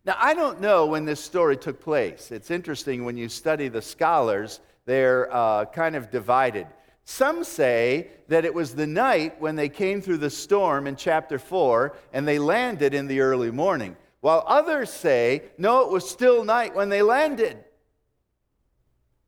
Now, 0.03 0.15
I 0.17 0.33
don't 0.33 0.61
know 0.61 0.87
when 0.87 1.05
this 1.05 1.23
story 1.23 1.57
took 1.57 1.79
place. 1.79 2.31
It's 2.31 2.49
interesting 2.49 3.05
when 3.05 3.17
you 3.17 3.29
study 3.29 3.67
the 3.67 3.81
scholars, 3.81 4.59
they're 4.85 5.33
uh, 5.33 5.65
kind 5.65 5.95
of 5.95 6.09
divided. 6.09 6.65
Some 7.11 7.43
say 7.43 8.07
that 8.29 8.45
it 8.45 8.53
was 8.53 8.73
the 8.73 8.87
night 8.87 9.41
when 9.41 9.57
they 9.57 9.67
came 9.67 10.01
through 10.01 10.19
the 10.19 10.29
storm 10.29 10.87
in 10.87 10.95
chapter 10.95 11.37
4 11.37 11.93
and 12.13 12.25
they 12.25 12.39
landed 12.39 12.93
in 12.93 13.07
the 13.07 13.19
early 13.19 13.51
morning, 13.51 13.97
while 14.21 14.45
others 14.47 14.89
say, 14.89 15.43
no, 15.57 15.81
it 15.81 15.91
was 15.91 16.09
still 16.09 16.45
night 16.45 16.73
when 16.73 16.87
they 16.87 17.01
landed. 17.01 17.57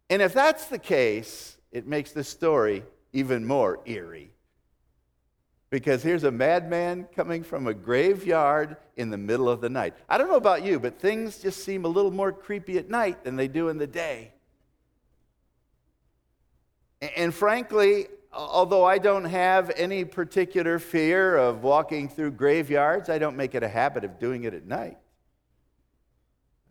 And 0.09 0.21
if 0.21 0.33
that's 0.33 0.67
the 0.67 0.79
case, 0.79 1.57
it 1.73 1.85
makes 1.85 2.13
the 2.13 2.23
story 2.23 2.85
even 3.11 3.45
more 3.45 3.81
eerie. 3.85 4.31
Because 5.69 6.01
here's 6.01 6.23
a 6.23 6.31
madman 6.31 7.09
coming 7.13 7.43
from 7.43 7.67
a 7.67 7.73
graveyard 7.73 8.77
in 8.95 9.09
the 9.09 9.17
middle 9.17 9.49
of 9.49 9.59
the 9.59 9.69
night. 9.69 9.93
I 10.07 10.17
don't 10.17 10.29
know 10.29 10.37
about 10.37 10.63
you, 10.63 10.79
but 10.79 11.01
things 11.01 11.39
just 11.39 11.65
seem 11.65 11.83
a 11.83 11.89
little 11.89 12.11
more 12.11 12.31
creepy 12.31 12.77
at 12.77 12.89
night 12.89 13.25
than 13.25 13.35
they 13.35 13.49
do 13.49 13.67
in 13.67 13.77
the 13.77 13.87
day. 13.87 14.35
And 17.15 17.33
frankly, 17.33 18.07
although 18.31 18.85
I 18.85 18.97
don't 18.97 19.25
have 19.25 19.71
any 19.75 20.05
particular 20.05 20.79
fear 20.79 21.35
of 21.35 21.63
walking 21.63 22.07
through 22.07 22.31
graveyards, 22.31 23.09
I 23.09 23.17
don't 23.17 23.35
make 23.35 23.55
it 23.55 23.63
a 23.63 23.67
habit 23.67 24.03
of 24.03 24.19
doing 24.19 24.43
it 24.43 24.53
at 24.53 24.65
night. 24.65 24.97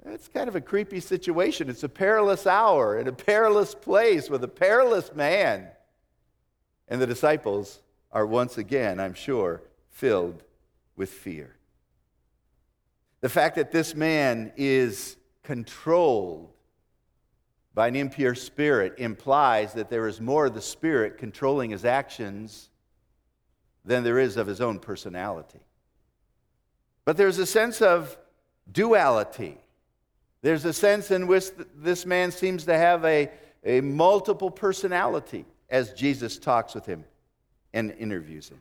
It's 0.04 0.28
kind 0.28 0.48
of 0.48 0.56
a 0.56 0.60
creepy 0.60 1.00
situation. 1.00 1.68
It's 1.68 1.84
a 1.84 1.88
perilous 1.88 2.46
hour 2.46 2.98
in 2.98 3.06
a 3.06 3.12
perilous 3.12 3.74
place 3.74 4.28
with 4.28 4.42
a 4.42 4.48
perilous 4.48 5.14
man. 5.14 5.68
And 6.88 7.00
the 7.00 7.06
disciples 7.06 7.80
are 8.10 8.26
once 8.26 8.58
again, 8.58 8.98
I'm 8.98 9.14
sure, 9.14 9.62
filled 9.90 10.42
with 10.96 11.10
fear. 11.10 11.56
The 13.20 13.28
fact 13.28 13.56
that 13.56 13.70
this 13.70 13.94
man 13.94 14.52
is 14.56 15.16
controlled 15.44 16.51
by 17.74 17.88
an 17.88 17.96
impure 17.96 18.34
spirit 18.34 18.94
implies 18.98 19.72
that 19.74 19.88
there 19.88 20.06
is 20.06 20.20
more 20.20 20.46
of 20.46 20.54
the 20.54 20.60
spirit 20.60 21.18
controlling 21.18 21.70
his 21.70 21.84
actions 21.84 22.68
than 23.84 24.04
there 24.04 24.18
is 24.18 24.36
of 24.36 24.46
his 24.46 24.60
own 24.60 24.78
personality. 24.78 25.60
But 27.04 27.16
there's 27.16 27.38
a 27.38 27.46
sense 27.46 27.82
of 27.82 28.16
duality. 28.70 29.58
There's 30.42 30.64
a 30.64 30.72
sense 30.72 31.10
in 31.10 31.26
which 31.26 31.46
this 31.76 32.04
man 32.04 32.30
seems 32.30 32.64
to 32.64 32.76
have 32.76 33.04
a, 33.04 33.30
a 33.64 33.80
multiple 33.80 34.50
personality 34.50 35.44
as 35.70 35.92
Jesus 35.94 36.38
talks 36.38 36.74
with 36.74 36.86
him 36.86 37.04
and 37.72 37.90
interviews 37.98 38.48
him. 38.50 38.60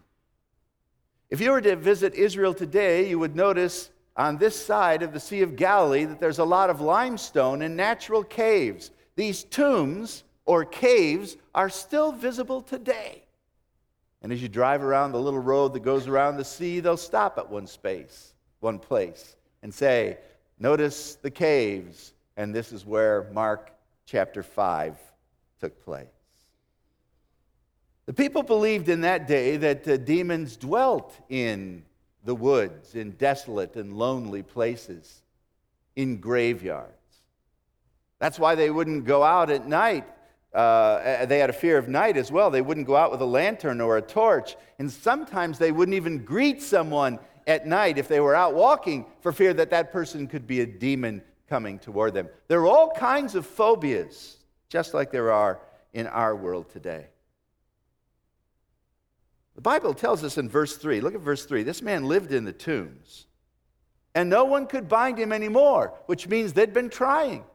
If 1.30 1.42
you 1.42 1.52
were 1.52 1.62
to 1.62 1.76
visit 1.76 2.14
Israel 2.14 2.54
today, 2.54 3.10
you 3.10 3.20
would 3.20 3.36
notice 3.36 3.90
on 4.16 4.38
this 4.38 4.56
side 4.56 5.04
of 5.04 5.14
the 5.14 5.20
Sea 5.20 5.42
of 5.42 5.56
Galilee 5.56 6.06
that 6.06 6.20
there's 6.20 6.40
a 6.40 6.46
lot 6.46 6.70
of 6.70 6.82
limestone 6.82 7.62
and 7.62 7.76
natural 7.78 8.24
caves 8.24 8.92
these 9.16 9.44
tombs 9.44 10.24
or 10.46 10.66
caves 10.66 11.38
are 11.54 11.70
still 11.70 12.12
visible 12.12 12.62
today. 12.62 13.24
And 14.22 14.32
as 14.32 14.42
you 14.42 14.50
drive 14.50 14.84
around 14.84 15.12
the 15.12 15.20
little 15.20 15.40
road 15.40 15.74
that 15.74 15.84
goes 15.84 16.08
around 16.08 16.38
the 16.38 16.46
sea, 16.46 16.80
they'll 16.80 16.98
stop 16.98 17.38
at 17.38 17.50
one 17.50 17.68
space, 17.68 18.34
one 18.60 18.80
place, 18.80 19.36
and 19.64 19.74
say, 19.74 20.18
Notice 20.60 21.16
the 21.16 21.32
caves. 21.32 22.14
And 22.38 22.54
this 22.54 22.72
is 22.72 22.86
where 22.86 23.28
Mark 23.34 23.72
chapter 24.06 24.44
5 24.44 24.96
took 25.60 25.84
place. 25.84 26.08
The 28.06 28.14
people 28.14 28.44
believed 28.44 28.90
in 28.90 29.02
that 29.02 29.28
day 29.28 29.58
that 29.58 29.84
the 29.84 29.98
demons 29.98 30.58
dwelt 30.58 31.16
in 31.30 31.84
the 32.24 32.36
woods, 32.36 32.96
in 32.96 33.12
desolate 33.12 33.76
and 33.76 33.94
lonely 33.98 34.44
places, 34.44 35.24
in 35.96 36.18
graveyards. 36.18 37.01
That's 38.22 38.38
why 38.38 38.54
they 38.54 38.70
wouldn't 38.70 39.06
go 39.06 39.24
out 39.24 39.50
at 39.50 39.68
night. 39.68 40.06
Uh, 40.54 41.26
they 41.26 41.40
had 41.40 41.50
a 41.50 41.54
fear 41.54 41.80
of 41.80 41.90
night 41.90 42.18
as 42.18 42.32
well. 42.32 42.52
They 42.52 42.62
wouldn't 42.62 42.86
go 42.86 42.96
out 42.96 43.10
with 43.10 43.20
a 43.20 43.26
lantern 43.26 43.82
or 43.82 43.98
a 43.98 44.02
torch. 44.02 44.56
And 44.78 44.92
sometimes 44.92 45.58
they 45.58 45.72
wouldn't 45.72 45.96
even 45.96 46.24
greet 46.24 46.62
someone 46.62 47.18
at 47.48 47.66
night 47.66 47.98
if 47.98 48.08
they 48.08 48.20
were 48.20 48.36
out 48.36 48.54
walking 48.54 49.08
for 49.22 49.32
fear 49.32 49.56
that 49.56 49.72
that 49.72 49.92
person 49.92 50.28
could 50.28 50.46
be 50.46 50.62
a 50.62 50.68
demon 50.68 51.24
coming 51.50 51.80
toward 51.80 52.14
them. 52.14 52.30
There 52.48 52.62
are 52.62 52.68
all 52.68 52.92
kinds 52.92 53.34
of 53.34 53.48
phobias, 53.48 54.38
just 54.70 54.94
like 54.94 55.12
there 55.12 55.32
are 55.32 55.60
in 55.92 56.06
our 56.06 56.36
world 56.36 56.70
today. 56.70 57.08
The 59.56 59.62
Bible 59.62 59.96
tells 59.96 60.24
us 60.24 60.38
in 60.38 60.48
verse 60.48 60.78
3, 60.78 61.02
look 61.02 61.16
at 61.16 61.22
verse 61.22 61.46
3. 61.48 61.64
This 61.64 61.82
man 61.82 62.06
lived 62.06 62.32
in 62.32 62.46
the 62.46 62.54
tombs, 62.54 63.26
and 64.14 64.30
no 64.30 64.46
one 64.46 64.68
could 64.68 64.88
bind 64.88 65.18
him 65.18 65.34
anymore, 65.34 65.96
which 66.06 66.28
means 66.28 66.54
they'd 66.54 66.72
been 66.72 66.92
trying. 66.92 67.46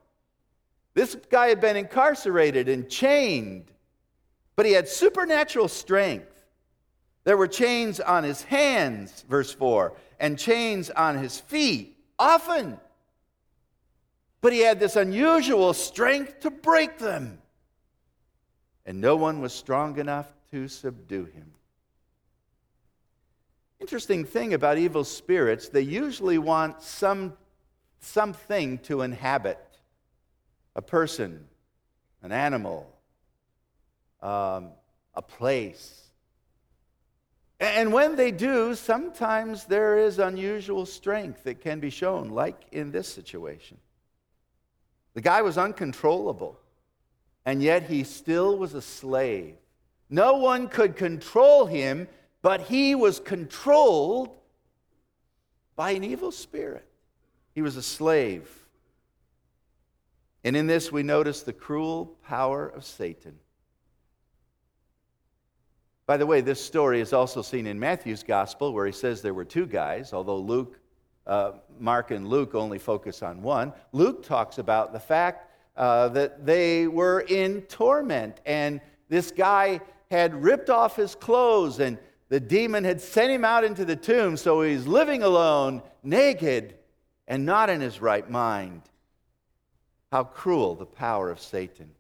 This 0.97 1.15
guy 1.29 1.49
had 1.49 1.61
been 1.61 1.77
incarcerated 1.77 2.71
and 2.71 2.89
chained, 2.89 3.71
but 4.57 4.65
he 4.65 4.73
had 4.73 4.89
supernatural 4.89 5.69
strength. 5.69 6.43
There 7.25 7.37
were 7.37 7.49
chains 7.49 8.01
on 8.01 8.25
his 8.25 8.43
hands, 8.43 9.23
verse 9.29 9.53
4, 9.53 9.93
and 10.19 10.39
chains 10.39 10.89
on 10.89 11.19
his 11.19 11.39
feet, 11.39 11.99
often. 12.19 12.81
But 14.41 14.55
he 14.55 14.61
had 14.61 14.81
this 14.81 14.97
unusual 14.97 15.75
strength 15.75 16.41
to 16.41 16.51
break 16.51 16.97
them. 16.97 17.43
And 18.87 18.99
no 18.99 19.17
one 19.17 19.43
was 19.43 19.53
strong 19.53 19.99
enough 19.99 20.33
to 20.51 20.67
subdue 20.67 21.27
him. 21.27 21.53
Interesting 23.81 24.25
thing 24.25 24.55
about 24.55 24.79
evil 24.79 25.05
spirits, 25.05 25.69
they 25.69 25.83
usually 25.83 26.39
want 26.39 26.81
some, 26.81 27.35
something 28.01 28.79
to 28.79 29.03
inhabit 29.03 29.66
a 30.77 30.83
person, 30.83 31.43
an 32.23 32.31
animal, 32.31 32.87
um, 34.23 34.69
a 35.15 35.23
place. 35.23 36.03
And 37.59 37.93
when 37.93 38.15
they 38.15 38.31
do, 38.31 38.75
sometimes 38.75 39.65
there 39.65 39.97
is 39.97 40.19
unusual 40.19 40.85
strength 40.85 41.45
that 41.45 41.63
can 41.63 41.81
be 41.81 41.89
shown, 41.89 42.29
like 42.29 42.61
in 42.73 42.93
this 42.93 43.09
situation. 43.09 43.79
The 45.15 45.23
guy 45.23 45.41
was 45.41 45.57
uncontrollable, 45.57 46.61
and 47.47 47.63
yet 47.63 47.85
he 47.85 48.05
still 48.05 48.59
was 48.59 48.75
a 48.75 48.83
slave. 48.83 49.55
No 50.11 50.37
one 50.37 50.69
could 50.69 50.95
control 50.95 51.65
him, 51.65 52.07
but 52.43 52.61
he 52.61 52.95
was 52.95 53.19
controlled 53.19 54.37
by 55.75 55.93
an 55.93 56.05
evil 56.05 56.31
spirit. 56.31 56.87
He 57.55 57.63
was 57.63 57.77
a 57.79 57.83
slave. 57.83 58.66
And 60.47 60.57
in 60.57 60.69
this, 60.69 60.93
we 60.93 61.03
notice 61.03 61.43
the 61.43 61.53
cruel 61.53 62.17
power 62.23 62.69
of 62.69 62.85
Satan. 62.85 63.35
By 66.07 66.17
the 66.19 66.25
way, 66.25 66.41
this 66.41 66.65
story 66.65 67.01
is 67.01 67.13
also 67.13 67.43
seen 67.43 67.67
in 67.67 67.81
Matthew's 67.81 68.23
gospel, 68.23 68.73
where 68.73 68.87
he 68.87 68.93
says 68.93 69.21
there 69.21 69.35
were 69.35 69.45
two 69.45 69.67
guys, 69.67 70.13
although 70.13 70.39
Luke, 70.39 70.79
uh, 71.27 71.55
Mark 71.81 72.13
and 72.13 72.29
Luke 72.29 72.55
only 72.55 72.79
focus 72.79 73.25
on 73.25 73.43
one. 73.43 73.73
Luke 73.91 74.25
talks 74.25 74.59
about 74.59 74.93
the 74.93 75.01
fact 75.01 75.51
uh, 75.77 76.11
that 76.11 76.47
they 76.47 76.87
were 76.87 77.23
in 77.23 77.63
torment, 77.63 78.41
and 78.47 78.81
this 79.09 79.33
guy 79.33 79.81
had 80.13 80.45
ripped 80.45 80.71
off 80.71 80.95
his 80.95 81.17
clothes, 81.17 81.81
and 81.81 81.99
the 82.29 82.39
demon 82.39 82.85
had 82.85 83.01
sent 83.01 83.33
him 83.33 83.45
out 83.45 83.65
into 83.65 83.85
the 83.85 83.97
tomb, 83.97 84.37
so 84.37 84.63
he's 84.63 84.87
living 84.87 85.25
alone, 85.25 85.83
naked, 86.05 86.77
and 87.27 87.45
not 87.45 87.69
in 87.69 87.81
his 87.81 88.01
right 88.01 88.31
mind. 88.31 88.83
How 90.17 90.25
cruel 90.25 90.75
the 90.75 90.87
power 90.87 91.31
of 91.31 91.39
Satan. 91.39 91.91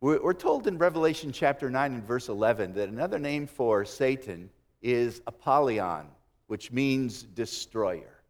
We're 0.00 0.34
told 0.34 0.68
in 0.68 0.78
Revelation 0.78 1.32
chapter 1.32 1.68
9 1.68 1.94
and 1.94 2.04
verse 2.04 2.28
11 2.28 2.74
that 2.74 2.88
another 2.88 3.18
name 3.18 3.48
for 3.48 3.84
Satan 3.84 4.48
is 4.82 5.20
Apollyon, 5.26 6.06
which 6.46 6.70
means 6.70 7.24
destroyer. 7.24 8.22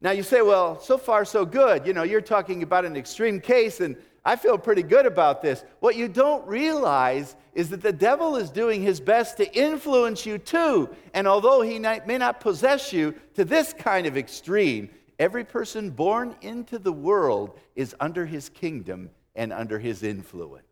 Now 0.00 0.12
you 0.12 0.22
say, 0.22 0.40
well, 0.40 0.80
so 0.80 0.96
far 0.96 1.26
so 1.26 1.44
good. 1.44 1.86
You 1.86 1.92
know, 1.92 2.02
you're 2.02 2.22
talking 2.22 2.62
about 2.62 2.86
an 2.86 2.96
extreme 2.96 3.40
case, 3.40 3.80
and 3.80 3.98
I 4.24 4.36
feel 4.36 4.56
pretty 4.56 4.82
good 4.82 5.04
about 5.04 5.42
this. 5.42 5.64
What 5.80 5.96
you 5.96 6.08
don't 6.08 6.46
realize 6.46 7.36
is 7.52 7.68
that 7.68 7.82
the 7.82 7.92
devil 7.92 8.36
is 8.36 8.48
doing 8.48 8.80
his 8.80 9.00
best 9.00 9.36
to 9.36 9.54
influence 9.54 10.24
you 10.24 10.38
too. 10.38 10.88
And 11.12 11.28
although 11.28 11.60
he 11.60 11.78
may 11.78 12.16
not 12.16 12.40
possess 12.40 12.90
you 12.90 13.14
to 13.34 13.44
this 13.44 13.74
kind 13.74 14.06
of 14.06 14.16
extreme, 14.16 14.88
Every 15.20 15.44
person 15.44 15.90
born 15.90 16.34
into 16.40 16.78
the 16.78 16.94
world 16.94 17.60
is 17.76 17.94
under 18.00 18.24
his 18.24 18.48
kingdom 18.48 19.10
and 19.36 19.52
under 19.52 19.78
his 19.78 20.02
influence. 20.02 20.64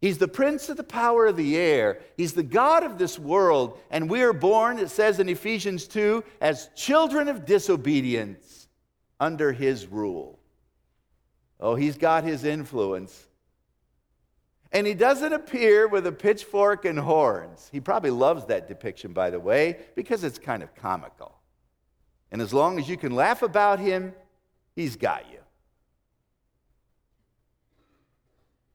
He's 0.00 0.18
the 0.18 0.28
prince 0.28 0.68
of 0.68 0.76
the 0.76 0.84
power 0.84 1.26
of 1.26 1.36
the 1.36 1.56
air. 1.56 1.98
He's 2.16 2.34
the 2.34 2.44
God 2.44 2.84
of 2.84 2.96
this 2.96 3.18
world. 3.18 3.80
And 3.90 4.08
we 4.08 4.22
are 4.22 4.32
born, 4.32 4.78
it 4.78 4.90
says 4.90 5.18
in 5.18 5.28
Ephesians 5.28 5.88
2, 5.88 6.22
as 6.40 6.70
children 6.76 7.26
of 7.26 7.44
disobedience 7.44 8.68
under 9.18 9.50
his 9.50 9.88
rule. 9.88 10.38
Oh, 11.58 11.74
he's 11.74 11.98
got 11.98 12.22
his 12.22 12.44
influence. 12.44 13.26
And 14.70 14.86
he 14.86 14.94
doesn't 14.94 15.32
appear 15.32 15.88
with 15.88 16.06
a 16.06 16.12
pitchfork 16.12 16.84
and 16.84 17.00
horns. 17.00 17.68
He 17.72 17.80
probably 17.80 18.10
loves 18.10 18.44
that 18.46 18.68
depiction, 18.68 19.12
by 19.12 19.30
the 19.30 19.40
way, 19.40 19.78
because 19.96 20.22
it's 20.22 20.38
kind 20.38 20.62
of 20.62 20.72
comical. 20.76 21.37
And 22.30 22.42
as 22.42 22.52
long 22.52 22.78
as 22.78 22.88
you 22.88 22.96
can 22.96 23.14
laugh 23.14 23.42
about 23.42 23.80
him, 23.80 24.14
he's 24.74 24.96
got 24.96 25.30
you. 25.30 25.38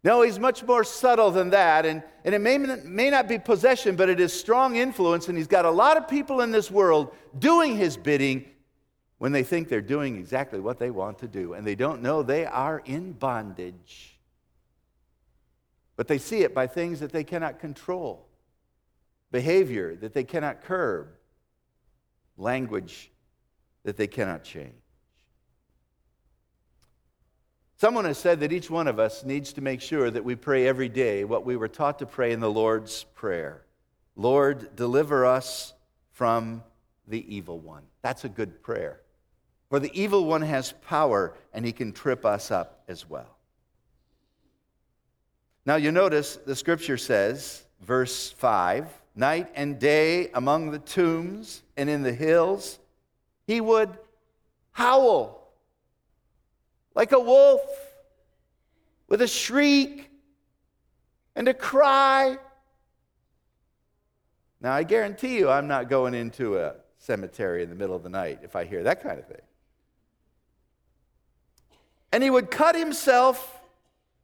No, 0.04 0.22
he's 0.22 0.38
much 0.38 0.63
more 0.63 0.84
subtle 0.84 1.32
than 1.32 1.52
that. 1.52 1.86
And, 1.86 2.04
and 2.26 2.36
it 2.36 2.39
may, 2.39 2.58
may 2.58 3.10
not 3.10 3.28
be 3.28 3.39
possession, 3.39 3.96
but 3.96 4.10
it 4.10 4.20
is 4.20 4.34
strong 4.34 4.76
influence. 4.76 5.30
And 5.30 5.38
he's 5.38 5.48
got 5.48 5.63
a 5.63 5.72
lot 5.72 5.96
of 5.96 6.10
people 6.10 6.42
in 6.42 6.52
this 6.52 6.70
world 6.70 7.16
doing 7.39 7.78
his 7.78 7.96
bidding 7.96 8.46
when 9.20 9.32
they 9.32 9.44
think 9.44 9.70
they're 9.70 9.80
doing 9.80 10.18
exactly 10.18 10.60
what 10.60 10.78
they 10.78 10.92
want 10.92 11.20
to 11.20 11.28
do. 11.28 11.54
And 11.54 11.66
they 11.66 11.76
don't 11.76 12.02
know 12.02 12.22
they 12.22 12.46
are 12.46 12.82
in 12.84 13.13
bondage. 13.13 14.20
But 15.96 16.10
they 16.10 16.18
see 16.18 16.42
it 16.42 16.54
by 16.54 16.68
things 16.68 17.00
that 17.00 17.13
they 17.13 17.24
cannot 17.24 17.60
control, 17.60 18.28
behavior 19.32 19.96
that 19.98 20.13
they 20.13 20.24
cannot 20.26 20.63
curb, 20.63 21.10
language 22.36 23.12
that 23.84 23.98
they 23.98 24.08
cannot 24.08 24.43
change. 24.43 24.74
Someone 27.78 28.06
has 28.06 28.17
said 28.17 28.39
that 28.39 28.54
each 28.54 28.69
one 28.69 28.88
of 28.88 28.98
us 28.98 29.26
needs 29.26 29.52
to 29.54 29.62
make 29.62 29.82
sure 29.82 30.10
that 30.10 30.24
we 30.24 30.36
pray 30.36 30.67
every 30.67 30.88
day 30.88 31.26
what 31.26 31.46
we 31.46 31.58
were 31.58 31.67
taught 31.67 32.00
to 32.00 32.06
pray 32.06 32.32
in 32.32 32.39
the 32.39 32.52
Lord's 32.52 33.04
Prayer 33.15 33.65
Lord, 34.15 34.76
deliver 34.76 35.26
us 35.26 35.74
from 36.12 36.63
the 37.08 37.36
evil 37.36 37.60
one. 37.60 37.84
That's 38.04 38.26
a 38.26 38.30
good 38.30 38.62
prayer. 38.62 39.02
For 39.69 39.80
the 39.80 39.91
evil 40.00 40.26
one 40.26 40.43
has 40.43 40.72
power 40.88 41.36
and 41.52 41.65
he 41.65 41.72
can 41.72 41.91
trip 41.91 42.24
us 42.26 42.52
up 42.52 42.84
as 42.88 43.10
well. 43.10 43.38
Now, 45.65 45.78
you 45.78 45.91
notice 45.91 46.38
the 46.46 46.56
scripture 46.56 46.98
says, 46.98 47.65
verse 47.82 48.32
5 48.32 48.88
night 49.15 49.50
and 49.56 49.80
day 49.80 50.30
among 50.32 50.72
the 50.72 50.80
tombs 50.80 51.63
and 51.78 51.89
in 51.89 52.04
the 52.04 52.13
hills 52.13 52.80
he 53.45 53.62
would 53.62 53.97
howl 54.71 55.51
like 56.95 57.12
a 57.12 57.19
wolf 57.19 57.62
with 59.08 59.21
a 59.21 59.27
shriek 59.27 60.10
and 61.36 61.47
a 61.47 61.53
cry. 61.53 62.38
Now, 64.62 64.73
I 64.73 64.84
guarantee 64.84 65.38
you, 65.38 65.49
I'm 65.49 65.67
not 65.67 65.89
going 65.89 66.13
into 66.13 66.58
a 66.58 66.75
cemetery 66.97 67.63
in 67.63 67.69
the 67.69 67.75
middle 67.75 67.95
of 67.95 68.03
the 68.03 68.10
night 68.10 68.39
if 68.43 68.56
I 68.56 68.65
hear 68.65 68.84
that 68.84 69.03
kind 69.03 69.19
of 69.19 69.27
thing. 69.27 69.41
And 72.12 72.23
he 72.23 72.29
would 72.29 72.51
cut 72.51 72.75
himself 72.75 73.60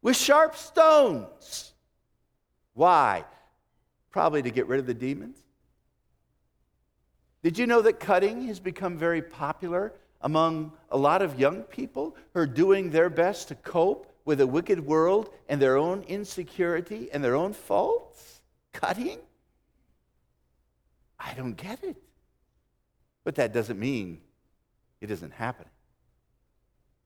with 0.01 0.15
sharp 0.15 0.55
stones. 0.55 1.73
Why? 2.73 3.25
Probably 4.11 4.41
to 4.43 4.51
get 4.51 4.67
rid 4.67 4.79
of 4.79 4.85
the 4.85 4.93
demons. 4.93 5.37
Did 7.41 7.57
you 7.57 7.67
know 7.67 7.81
that 7.81 7.99
cutting 7.99 8.47
has 8.47 8.59
become 8.59 8.97
very 8.97 9.21
popular 9.21 9.93
among 10.21 10.73
a 10.89 10.97
lot 10.97 11.21
of 11.21 11.39
young 11.39 11.63
people 11.63 12.15
who 12.33 12.41
are 12.41 12.47
doing 12.47 12.89
their 12.89 13.09
best 13.09 13.47
to 13.47 13.55
cope 13.55 14.11
with 14.25 14.41
a 14.41 14.47
wicked 14.47 14.85
world 14.85 15.29
and 15.47 15.61
their 15.61 15.77
own 15.77 16.03
insecurity 16.03 17.09
and 17.13 17.23
their 17.23 17.35
own 17.35 17.53
faults? 17.53 18.41
Cutting? 18.73 19.19
I 21.17 21.33
don't 21.33 21.55
get 21.55 21.83
it. 21.83 21.95
But 23.23 23.35
that 23.35 23.53
doesn't 23.53 23.79
mean 23.79 24.19
it 25.01 25.09
isn't 25.11 25.33
happening. 25.33 25.71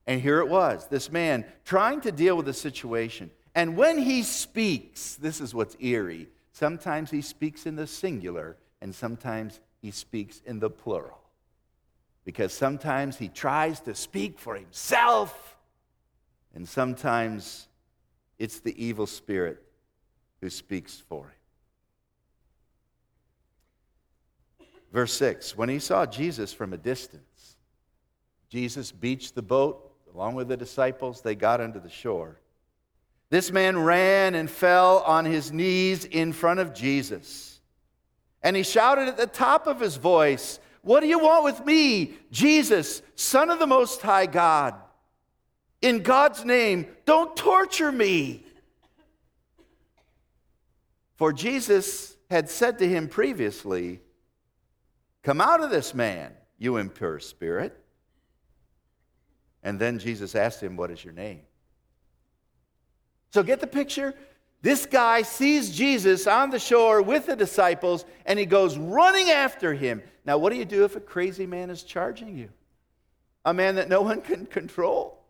And 0.06 0.20
here 0.20 0.40
it 0.40 0.48
was 0.48 0.86
this 0.88 1.10
man 1.10 1.44
trying 1.64 2.00
to 2.02 2.12
deal 2.12 2.36
with 2.36 2.46
the 2.46 2.52
situation. 2.52 3.30
And 3.54 3.76
when 3.76 3.98
he 3.98 4.22
speaks, 4.22 5.14
this 5.14 5.40
is 5.40 5.54
what's 5.54 5.76
eerie. 5.80 6.28
Sometimes 6.52 7.10
he 7.10 7.22
speaks 7.22 7.66
in 7.66 7.76
the 7.76 7.86
singular, 7.86 8.56
and 8.80 8.94
sometimes 8.94 9.60
he 9.84 9.90
speaks 9.90 10.40
in 10.46 10.60
the 10.60 10.70
plural. 10.70 11.20
Because 12.24 12.54
sometimes 12.54 13.18
he 13.18 13.28
tries 13.28 13.80
to 13.80 13.94
speak 13.94 14.38
for 14.38 14.54
himself, 14.56 15.58
and 16.54 16.66
sometimes 16.66 17.68
it's 18.38 18.60
the 18.60 18.82
evil 18.82 19.06
spirit 19.06 19.62
who 20.40 20.48
speaks 20.48 21.02
for 21.06 21.26
him. 24.58 24.66
Verse 24.90 25.12
6 25.12 25.54
When 25.54 25.68
he 25.68 25.78
saw 25.78 26.06
Jesus 26.06 26.54
from 26.54 26.72
a 26.72 26.78
distance, 26.78 27.56
Jesus 28.48 28.90
beached 28.90 29.34
the 29.34 29.42
boat 29.42 29.92
along 30.14 30.34
with 30.34 30.48
the 30.48 30.56
disciples. 30.56 31.20
They 31.20 31.34
got 31.34 31.60
under 31.60 31.78
the 31.78 31.90
shore. 31.90 32.40
This 33.28 33.52
man 33.52 33.76
ran 33.84 34.34
and 34.34 34.48
fell 34.48 35.00
on 35.00 35.26
his 35.26 35.52
knees 35.52 36.06
in 36.06 36.32
front 36.32 36.60
of 36.60 36.72
Jesus. 36.72 37.53
And 38.44 38.54
he 38.54 38.62
shouted 38.62 39.08
at 39.08 39.16
the 39.16 39.26
top 39.26 39.66
of 39.66 39.80
his 39.80 39.96
voice, 39.96 40.60
What 40.82 41.00
do 41.00 41.06
you 41.06 41.18
want 41.18 41.44
with 41.44 41.64
me, 41.64 42.12
Jesus, 42.30 43.00
Son 43.16 43.50
of 43.50 43.58
the 43.58 43.66
Most 43.66 44.02
High 44.02 44.26
God? 44.26 44.74
In 45.80 46.02
God's 46.02 46.44
name, 46.44 46.86
don't 47.06 47.34
torture 47.34 47.90
me. 47.90 48.44
For 51.16 51.32
Jesus 51.32 52.16
had 52.30 52.50
said 52.50 52.78
to 52.78 52.88
him 52.88 53.08
previously, 53.08 54.00
Come 55.22 55.40
out 55.40 55.62
of 55.62 55.70
this 55.70 55.94
man, 55.94 56.32
you 56.58 56.76
impure 56.76 57.18
spirit. 57.20 57.80
And 59.62 59.80
then 59.80 59.98
Jesus 59.98 60.34
asked 60.34 60.62
him, 60.62 60.76
What 60.76 60.90
is 60.90 61.02
your 61.02 61.14
name? 61.14 61.40
So 63.32 63.42
get 63.42 63.60
the 63.60 63.66
picture? 63.66 64.14
This 64.64 64.86
guy 64.86 65.20
sees 65.20 65.70
Jesus 65.70 66.26
on 66.26 66.48
the 66.48 66.58
shore 66.58 67.02
with 67.02 67.26
the 67.26 67.36
disciples 67.36 68.06
and 68.24 68.38
he 68.38 68.46
goes 68.46 68.78
running 68.78 69.28
after 69.28 69.74
him. 69.74 70.02
Now, 70.24 70.38
what 70.38 70.54
do 70.54 70.58
you 70.58 70.64
do 70.64 70.84
if 70.84 70.96
a 70.96 71.00
crazy 71.00 71.44
man 71.44 71.68
is 71.68 71.82
charging 71.82 72.34
you? 72.34 72.48
A 73.44 73.52
man 73.52 73.74
that 73.74 73.90
no 73.90 74.00
one 74.10 74.22
can 74.22 74.46
control, 74.46 75.22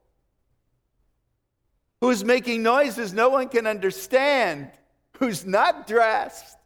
who's 2.00 2.22
making 2.24 2.62
noises 2.62 3.12
no 3.12 3.28
one 3.28 3.48
can 3.48 3.66
understand, 3.66 4.70
who's 5.18 5.44
not 5.44 5.88
dressed 5.88 6.56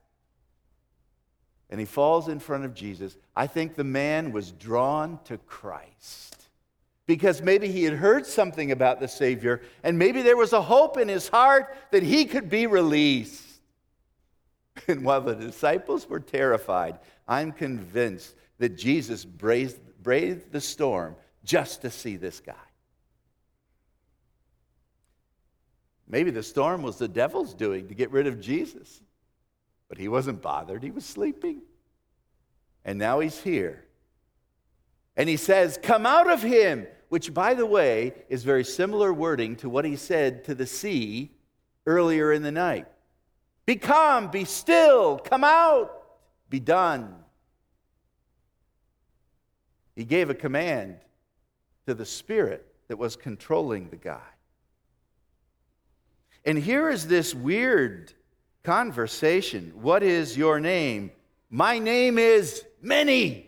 and 1.70 1.80
he 1.80 1.86
falls 1.86 2.28
in 2.28 2.38
front 2.38 2.64
of 2.64 2.74
Jesus, 2.74 3.16
I 3.36 3.46
think 3.46 3.76
the 3.76 3.84
man 3.84 4.32
was 4.32 4.52
drawn 4.52 5.18
to 5.24 5.38
Christ. 5.38 6.37
Because 7.08 7.40
maybe 7.40 7.72
he 7.72 7.84
had 7.84 7.94
heard 7.94 8.26
something 8.26 8.70
about 8.70 9.00
the 9.00 9.08
Savior, 9.08 9.62
and 9.82 9.98
maybe 9.98 10.20
there 10.20 10.36
was 10.36 10.52
a 10.52 10.60
hope 10.60 10.98
in 10.98 11.08
his 11.08 11.26
heart 11.26 11.74
that 11.90 12.02
he 12.02 12.26
could 12.26 12.48
be 12.48 12.68
released. 12.68 13.44
And 14.86 15.04
while 15.04 15.22
the 15.22 15.34
disciples 15.34 16.08
were 16.08 16.20
terrified, 16.20 17.00
I'm 17.26 17.50
convinced 17.50 18.36
that 18.58 18.76
Jesus 18.76 19.24
braved, 19.24 19.80
braved 20.00 20.52
the 20.52 20.60
storm 20.60 21.16
just 21.42 21.82
to 21.82 21.90
see 21.90 22.16
this 22.16 22.38
guy. 22.38 22.54
Maybe 26.06 26.30
the 26.30 26.44
storm 26.44 26.82
was 26.82 26.98
the 26.98 27.08
devil's 27.08 27.54
doing 27.54 27.88
to 27.88 27.94
get 27.94 28.12
rid 28.12 28.28
of 28.28 28.40
Jesus. 28.40 29.00
But 29.88 29.98
he 29.98 30.08
wasn't 30.08 30.42
bothered, 30.42 30.82
he 30.84 30.90
was 30.90 31.04
sleeping. 31.04 31.62
And 32.84 32.98
now 32.98 33.18
he's 33.18 33.40
here. 33.40 33.84
And 35.16 35.28
he 35.28 35.36
says, 35.36 35.78
Come 35.82 36.06
out 36.06 36.30
of 36.30 36.42
him, 36.42 36.86
which, 37.08 37.32
by 37.32 37.54
the 37.54 37.66
way, 37.66 38.14
is 38.28 38.44
very 38.44 38.64
similar 38.64 39.12
wording 39.12 39.56
to 39.56 39.68
what 39.68 39.84
he 39.84 39.96
said 39.96 40.44
to 40.44 40.54
the 40.54 40.66
sea 40.66 41.30
earlier 41.86 42.32
in 42.32 42.42
the 42.42 42.52
night. 42.52 42.86
Be 43.66 43.76
calm, 43.76 44.30
be 44.30 44.44
still, 44.44 45.18
come 45.18 45.44
out, 45.44 45.90
be 46.48 46.60
done. 46.60 47.14
He 49.94 50.04
gave 50.04 50.30
a 50.30 50.34
command 50.34 50.98
to 51.86 51.94
the 51.94 52.06
spirit 52.06 52.66
that 52.88 52.98
was 52.98 53.16
controlling 53.16 53.88
the 53.88 53.96
guy. 53.96 54.20
And 56.44 56.58
here 56.58 56.88
is 56.88 57.06
this 57.06 57.34
weird 57.34 58.12
conversation. 58.62 59.72
What 59.74 60.02
is 60.02 60.36
your 60.36 60.60
name? 60.60 61.10
My 61.50 61.78
name 61.78 62.18
is 62.18 62.64
many. 62.80 63.47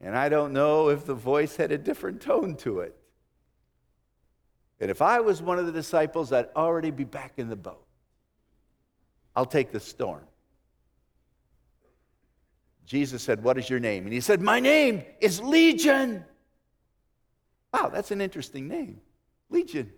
And 0.00 0.16
I 0.16 0.28
don't 0.28 0.52
know 0.52 0.88
if 0.88 1.04
the 1.04 1.14
voice 1.14 1.56
had 1.56 1.72
a 1.72 1.78
different 1.78 2.20
tone 2.20 2.56
to 2.58 2.80
it. 2.80 2.96
And 4.80 4.90
if 4.90 5.02
I 5.02 5.20
was 5.20 5.42
one 5.42 5.58
of 5.58 5.66
the 5.66 5.72
disciples, 5.72 6.32
I'd 6.32 6.48
already 6.54 6.90
be 6.90 7.04
back 7.04 7.32
in 7.36 7.48
the 7.48 7.56
boat. 7.56 7.84
I'll 9.34 9.46
take 9.46 9.72
the 9.72 9.80
storm. 9.80 10.22
Jesus 12.86 13.22
said, 13.22 13.42
What 13.42 13.58
is 13.58 13.68
your 13.68 13.80
name? 13.80 14.04
And 14.04 14.12
he 14.12 14.20
said, 14.20 14.40
My 14.40 14.60
name 14.60 15.04
is 15.20 15.40
Legion. 15.40 16.24
Wow, 17.72 17.90
that's 17.92 18.10
an 18.10 18.20
interesting 18.20 18.68
name. 18.68 19.00
Legion. 19.50 19.92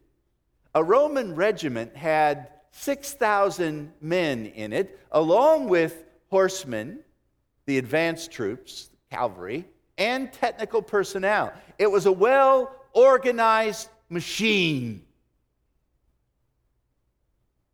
A 0.74 0.82
Roman 0.82 1.34
regiment 1.34 1.94
had 1.94 2.48
6,000 2.72 3.92
men 4.00 4.46
in 4.46 4.72
it, 4.72 4.98
along 5.12 5.68
with 5.68 6.04
horsemen, 6.30 7.00
the 7.66 7.78
advanced 7.78 8.30
troops, 8.30 8.90
cavalry, 9.10 9.66
and 10.00 10.32
technical 10.32 10.82
personnel. 10.82 11.52
It 11.78 11.88
was 11.88 12.06
a 12.06 12.12
well 12.12 12.74
organized 12.92 13.88
machine. 14.08 15.04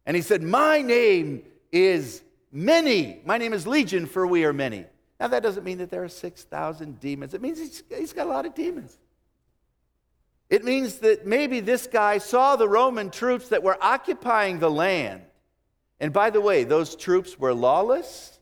And 0.04 0.14
he 0.14 0.22
said, 0.22 0.42
My 0.42 0.82
name 0.82 1.44
is 1.72 2.22
many. 2.52 3.20
My 3.24 3.38
name 3.38 3.54
is 3.54 3.66
Legion, 3.66 4.04
for 4.06 4.26
we 4.26 4.44
are 4.44 4.52
many. 4.52 4.84
Now, 5.18 5.28
that 5.28 5.42
doesn't 5.42 5.64
mean 5.64 5.78
that 5.78 5.90
there 5.90 6.04
are 6.04 6.08
6,000 6.08 7.00
demons. 7.00 7.32
It 7.32 7.40
means 7.40 7.58
he's, 7.58 7.82
he's 7.88 8.12
got 8.12 8.26
a 8.26 8.30
lot 8.30 8.44
of 8.44 8.54
demons. 8.54 8.98
It 10.50 10.62
means 10.62 10.96
that 10.96 11.26
maybe 11.26 11.60
this 11.60 11.86
guy 11.86 12.18
saw 12.18 12.54
the 12.56 12.68
Roman 12.68 13.10
troops 13.10 13.48
that 13.48 13.62
were 13.62 13.78
occupying 13.80 14.58
the 14.58 14.70
land. 14.70 15.22
And 15.98 16.12
by 16.12 16.30
the 16.30 16.40
way, 16.40 16.64
those 16.64 16.94
troops 16.94 17.38
were 17.38 17.54
lawless, 17.54 18.35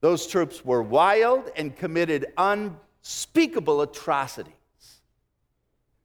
those 0.00 0.26
troops 0.26 0.64
were 0.64 0.82
wild 0.82 1.50
and 1.56 1.74
committed 1.74 2.26
unspeakable 2.36 3.82
atrocities. 3.82 4.52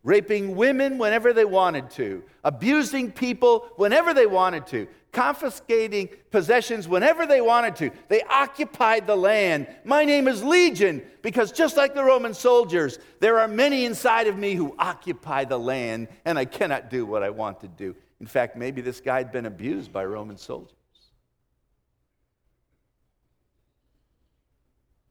Raping 0.03 0.56
women 0.56 0.97
whenever 0.97 1.32
they 1.32 1.45
wanted 1.45 1.89
to, 1.91 2.23
abusing 2.43 3.12
people 3.12 3.69
whenever 3.77 4.13
they 4.13 4.25
wanted 4.25 4.67
to, 4.67 4.88
confiscating 5.13 6.10
possessions 6.32 6.88
whenever 6.88 7.25
they 7.25 7.39
wanted 7.39 7.75
to. 7.77 7.91
They 8.10 8.21
occupied 8.23 9.08
the 9.08 9.15
land. 9.15 9.67
My 9.86 10.03
name 10.03 10.27
is 10.27 10.43
Legion 10.43 11.01
because 11.21 11.53
just 11.53 11.77
like 11.77 11.93
the 11.93 12.03
Roman 12.03 12.34
soldiers, 12.34 12.99
there 13.21 13.39
are 13.39 13.47
many 13.47 13.86
inside 13.86 14.27
of 14.27 14.38
me 14.38 14.56
who 14.56 14.75
occupy 14.77 15.45
the 15.45 15.60
land 15.60 16.10
and 16.25 16.38
I 16.38 16.45
cannot 16.45 16.89
do 16.89 17.06
what 17.06 17.23
I 17.23 17.29
want 17.29 17.62
to 17.62 17.67
do. 17.69 17.95
In 18.19 18.25
fact, 18.25 18.58
maybe 18.58 18.82
this 18.82 18.99
guy 18.99 19.19
had 19.19 19.32
been 19.32 19.45
abused 19.45 19.93
by 19.93 20.03
Roman 20.03 20.38
soldiers. 20.38 20.75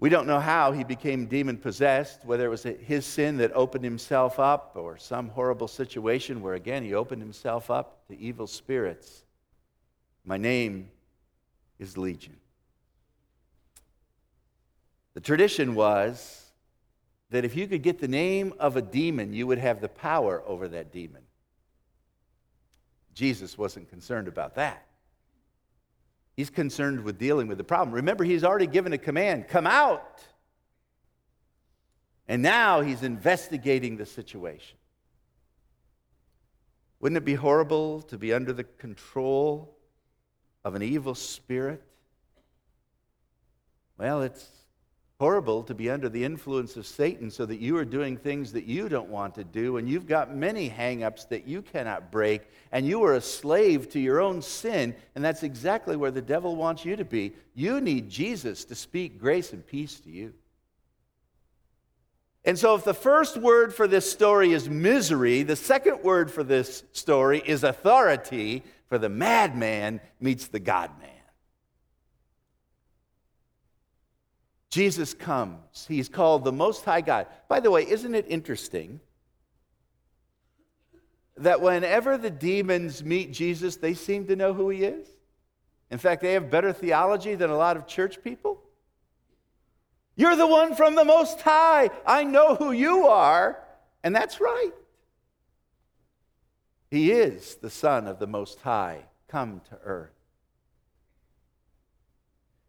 We 0.03 0.09
don't 0.09 0.27
know 0.27 0.41
how 0.41 0.73
he 0.73 0.83
became 0.83 1.27
demon 1.27 1.59
possessed, 1.59 2.25
whether 2.25 2.45
it 2.45 2.49
was 2.49 2.65
his 2.65 3.07
sin 3.07 3.37
that 3.37 3.53
opened 3.55 3.85
himself 3.85 4.41
up 4.41 4.73
or 4.75 4.99
some 4.99 5.29
horrible 5.29 5.69
situation 5.69 6.43
where, 6.43 6.55
again, 6.55 6.83
he 6.83 6.93
opened 6.93 7.23
himself 7.23 7.71
up 7.71 8.05
to 8.09 8.19
evil 8.19 8.49
spirits. 8.49 9.23
My 10.25 10.39
name 10.39 10.91
is 11.79 11.97
Legion. 11.97 12.35
The 15.15 15.21
tradition 15.21 15.77
was 15.77 16.51
that 17.31 17.45
if 17.45 17.55
you 17.55 17.69
could 17.69 17.85
get 17.85 18.01
the 18.01 18.09
name 18.09 18.55
of 18.59 18.77
a 18.77 18.83
demon, 18.83 19.33
you 19.33 19.47
would 19.47 19.59
have 19.59 19.81
the 19.81 19.89
power 19.89 20.43
over 20.49 20.67
that 20.67 20.91
demon. 20.91 21.23
Jesus 23.15 23.57
wasn't 23.57 23.89
concerned 23.89 24.27
about 24.27 24.57
that. 24.57 24.85
He's 26.37 26.51
concerned 26.51 27.05
with 27.05 27.19
dealing 27.19 27.47
with 27.47 27.59
the 27.59 27.65
problem. 27.65 27.95
Remember, 27.95 28.25
he's 28.25 28.45
already 28.45 28.67
given 28.67 28.93
a 28.93 28.99
command 28.99 29.49
come 29.49 29.67
out. 29.67 30.23
And 32.27 32.41
now 32.41 32.81
he's 32.81 33.03
investigating 33.03 33.97
the 33.97 34.07
situation. 34.07 34.79
Wouldn't 37.01 37.17
it 37.17 37.25
be 37.25 37.35
horrible 37.35 38.01
to 38.03 38.17
be 38.17 38.33
under 38.33 38.53
the 38.53 38.65
control 38.65 39.77
of 40.65 40.75
an 40.75 40.83
evil 40.83 41.15
spirit? 41.15 41.83
Well, 43.99 44.23
it's 44.23 44.49
horrible 45.23 45.63
to 45.63 45.73
be 45.73 45.89
under 45.89 46.09
the 46.09 46.25
influence 46.25 46.77
of 46.77 46.85
Satan 46.85 47.31
so 47.31 47.47
that 47.47 47.61
you 47.61 47.77
are 47.77 47.85
doing 47.85 48.17
things 48.17 48.51
that 48.51 48.65
you 48.65 48.89
don't 48.89 49.09
want 49.09 49.37
to 49.37 49.45
do, 49.45 49.77
and 49.77 49.89
you've 49.89 50.09
got 50.09 50.35
many 50.35 50.67
hang 50.67 51.05
ups 51.05 51.27
that 51.27 51.47
you 51.47 51.63
cannot 51.63 52.11
break, 52.11 52.43
and 52.73 52.85
you 52.85 53.05
are 53.05 53.15
a 53.15 53.21
slave 53.21 53.89
to 53.91 54.01
your 54.01 54.21
own 54.21 54.43
sin, 54.43 54.93
and 55.15 55.25
that's 55.25 55.45
exactly 55.45 55.95
where 55.95 56.11
the 56.11 56.21
devil 56.21 56.57
wants 56.57 56.85
you 56.85 56.97
to 56.97 57.05
be. 57.05 57.33
You 57.55 57.81
need 57.81 58.11
Jesus 58.11 58.65
to 58.65 58.75
speak 58.75 59.21
grace 59.21 59.53
and 59.53 59.65
peace 59.65 60.01
to 60.01 60.11
you. 60.11 60.35
And 62.45 62.59
so, 62.59 62.75
if 62.75 62.83
the 62.83 62.93
first 62.93 63.37
word 63.37 63.73
for 63.73 63.87
this 63.87 64.11
story 64.11 64.53
is 64.53 64.69
misery, 64.69 65.45
the 65.45 65.55
second 65.55 66.03
word 66.03 66.33
for 66.33 66.43
this 66.43 66.83
story 66.91 67.41
is 67.47 67.63
authority, 67.63 68.65
for 68.89 68.99
the 68.99 69.09
madman 69.09 70.01
meets 70.19 70.49
the 70.49 70.59
God 70.59 70.91
man. 70.99 71.11
Jesus 74.73 75.13
comes. 75.13 75.85
He's 75.87 76.09
called 76.09 76.45
the 76.45 76.53
Most 76.53 76.87
High 76.87 77.03
God. 77.03 77.27
By 77.47 77.61
the 77.61 77.71
way, 77.71 77.87
isn't 77.87 78.15
it 78.15 78.25
interesting 78.27 79.01
that 81.37 81.61
whenever 81.61 82.17
the 82.17 82.31
demons 82.31 83.05
meet 83.05 83.33
Jesus, 83.33 83.77
they 83.77 83.93
seem 83.93 84.27
to 84.29 84.35
know 84.35 84.55
who 84.55 84.71
he 84.71 84.85
is? 84.85 85.07
In 85.91 85.99
fact, 85.99 86.23
they 86.23 86.33
have 86.33 86.51
better 86.51 86.73
theology 86.73 87.35
than 87.35 87.51
a 87.51 87.57
lot 87.57 87.77
of 87.77 87.87
church 87.87 88.25
people. 88.25 88.63
You're 90.17 90.37
the 90.37 90.47
one 90.47 90.75
from 90.75 90.95
the 90.95 91.05
Most 91.05 91.43
High. 91.43 91.91
I 92.07 92.25
know 92.25 92.55
who 92.55 92.73
you 92.73 93.09
are. 93.09 93.63
And 94.03 94.17
that's 94.17 94.41
right. 94.41 94.73
He 96.91 97.13
is 97.13 97.57
the 97.57 97.69
Son 97.69 98.07
of 98.07 98.19
the 98.19 98.27
Most 98.27 98.63
High 98.63 99.05
come 99.29 99.61
to 99.69 99.79
earth. 99.85 100.22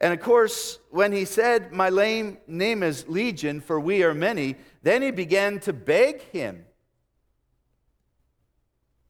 And 0.03 0.11
of 0.11 0.19
course, 0.19 0.79
when 0.89 1.13
he 1.13 1.23
said, 1.23 1.71
My 1.71 1.87
lame 1.87 2.37
name 2.45 2.83
is 2.83 3.07
Legion, 3.07 3.61
for 3.61 3.79
we 3.79 4.03
are 4.03 4.13
many, 4.13 4.57
then 4.81 5.01
he 5.01 5.11
began 5.11 5.61
to 5.61 5.71
beg 5.71 6.21
him. 6.23 6.65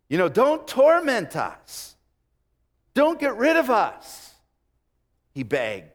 You 0.08 0.20
know, 0.20 0.30
don't 0.30 0.68
torment 0.68 1.36
us. 1.36 1.96
Don't 2.94 3.20
get 3.20 3.36
rid 3.38 3.58
of 3.58 3.72
us, 3.72 4.36
he 5.32 5.42
begged. 5.42 5.90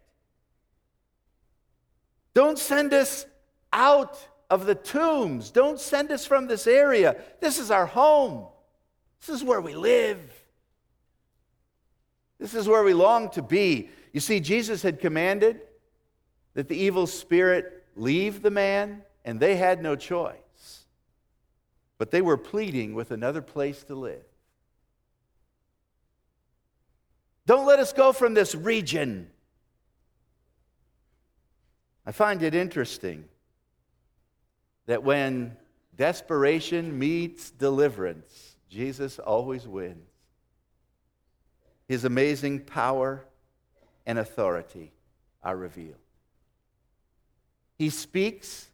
Don't 2.34 2.58
send 2.58 2.92
us 2.92 3.24
out 3.72 4.18
of 4.50 4.66
the 4.66 4.74
tombs. 4.74 5.52
Don't 5.52 5.78
send 5.78 6.10
us 6.10 6.26
from 6.26 6.48
this 6.48 6.66
area. 6.66 7.14
This 7.40 7.60
is 7.60 7.70
our 7.70 7.86
home. 7.86 8.48
This 9.20 9.28
is 9.28 9.44
where 9.44 9.60
we 9.60 9.76
live. 9.76 10.18
This 12.40 12.54
is 12.54 12.66
where 12.66 12.82
we 12.82 12.94
long 12.94 13.30
to 13.30 13.42
be. 13.42 13.90
You 14.12 14.20
see, 14.20 14.40
Jesus 14.40 14.82
had 14.82 15.00
commanded 15.00 15.60
that 16.54 16.68
the 16.68 16.76
evil 16.76 17.06
spirit 17.06 17.84
leave 17.94 18.42
the 18.42 18.50
man, 18.50 19.02
and 19.24 19.38
they 19.38 19.56
had 19.56 19.82
no 19.82 19.96
choice. 19.96 20.86
But 21.98 22.10
they 22.10 22.22
were 22.22 22.36
pleading 22.36 22.94
with 22.94 23.10
another 23.10 23.42
place 23.42 23.82
to 23.84 23.94
live. 23.94 24.24
Don't 27.46 27.66
let 27.66 27.78
us 27.78 27.92
go 27.92 28.12
from 28.12 28.34
this 28.34 28.54
region. 28.54 29.30
I 32.04 32.12
find 32.12 32.42
it 32.42 32.54
interesting 32.54 33.24
that 34.86 35.02
when 35.02 35.56
desperation 35.96 36.98
meets 36.98 37.50
deliverance, 37.50 38.56
Jesus 38.68 39.18
always 39.18 39.66
wins. 39.66 40.08
His 41.86 42.04
amazing 42.04 42.60
power 42.60 43.24
and 44.08 44.18
authority 44.18 44.90
are 45.44 45.56
revealed. 45.56 45.94
He 47.76 47.90
speaks, 47.90 48.66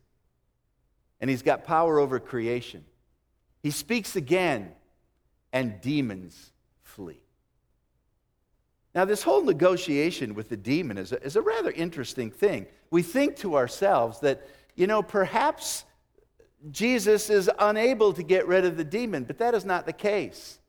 and 1.20 1.28
he's 1.28 1.42
got 1.42 1.64
power 1.64 1.98
over 1.98 2.18
creation. 2.20 2.84
He 3.60 3.70
speaks 3.70 4.14
again, 4.16 4.70
and 5.52 5.80
demons 5.80 6.52
flee. 6.82 7.20
Now, 8.94 9.04
this 9.04 9.24
whole 9.24 9.42
negotiation 9.42 10.34
with 10.34 10.48
the 10.48 10.56
demon 10.56 10.98
is 10.98 11.10
a, 11.10 11.20
is 11.22 11.34
a 11.34 11.42
rather 11.42 11.72
interesting 11.72 12.30
thing. 12.30 12.66
We 12.92 13.02
think 13.02 13.36
to 13.38 13.56
ourselves 13.56 14.20
that, 14.20 14.48
you 14.76 14.86
know, 14.86 15.02
perhaps 15.02 15.84
Jesus 16.70 17.28
is 17.28 17.50
unable 17.58 18.12
to 18.12 18.22
get 18.22 18.46
rid 18.46 18.64
of 18.64 18.76
the 18.76 18.84
demon, 18.84 19.24
but 19.24 19.38
that 19.38 19.54
is 19.54 19.64
not 19.64 19.84
the 19.84 19.92
case. 19.92 20.60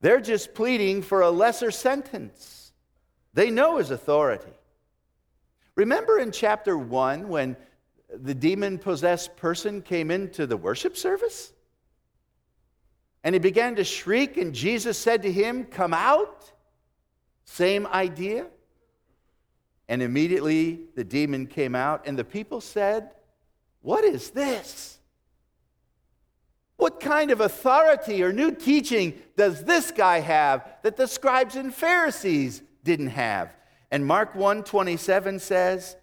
They're 0.00 0.20
just 0.20 0.52
pleading 0.52 1.02
for 1.02 1.20
a 1.20 1.30
lesser 1.30 1.70
sentence. 1.70 2.57
They 3.38 3.52
know 3.52 3.76
his 3.76 3.92
authority. 3.92 4.50
Remember 5.76 6.18
in 6.18 6.32
chapter 6.32 6.76
1 6.76 7.28
when 7.28 7.56
the 8.12 8.34
demon 8.34 8.78
possessed 8.78 9.36
person 9.36 9.80
came 9.80 10.10
into 10.10 10.44
the 10.44 10.56
worship 10.56 10.96
service? 10.96 11.52
And 13.22 13.36
he 13.36 13.38
began 13.38 13.76
to 13.76 13.84
shriek, 13.84 14.38
and 14.38 14.52
Jesus 14.52 14.98
said 14.98 15.22
to 15.22 15.30
him, 15.30 15.66
Come 15.66 15.94
out. 15.94 16.50
Same 17.44 17.86
idea. 17.86 18.48
And 19.88 20.02
immediately 20.02 20.80
the 20.96 21.04
demon 21.04 21.46
came 21.46 21.76
out, 21.76 22.08
and 22.08 22.18
the 22.18 22.24
people 22.24 22.60
said, 22.60 23.12
What 23.82 24.02
is 24.02 24.30
this? 24.30 24.98
What 26.76 26.98
kind 26.98 27.30
of 27.30 27.40
authority 27.40 28.20
or 28.20 28.32
new 28.32 28.50
teaching 28.50 29.16
does 29.36 29.62
this 29.62 29.92
guy 29.92 30.18
have 30.18 30.68
that 30.82 30.96
the 30.96 31.06
scribes 31.06 31.54
and 31.54 31.72
Pharisees 31.72 32.62
didn't 32.88 33.08
have. 33.08 33.54
And 33.90 34.06
Mark 34.06 34.32
1:27 34.32 35.40
says, 35.40 35.96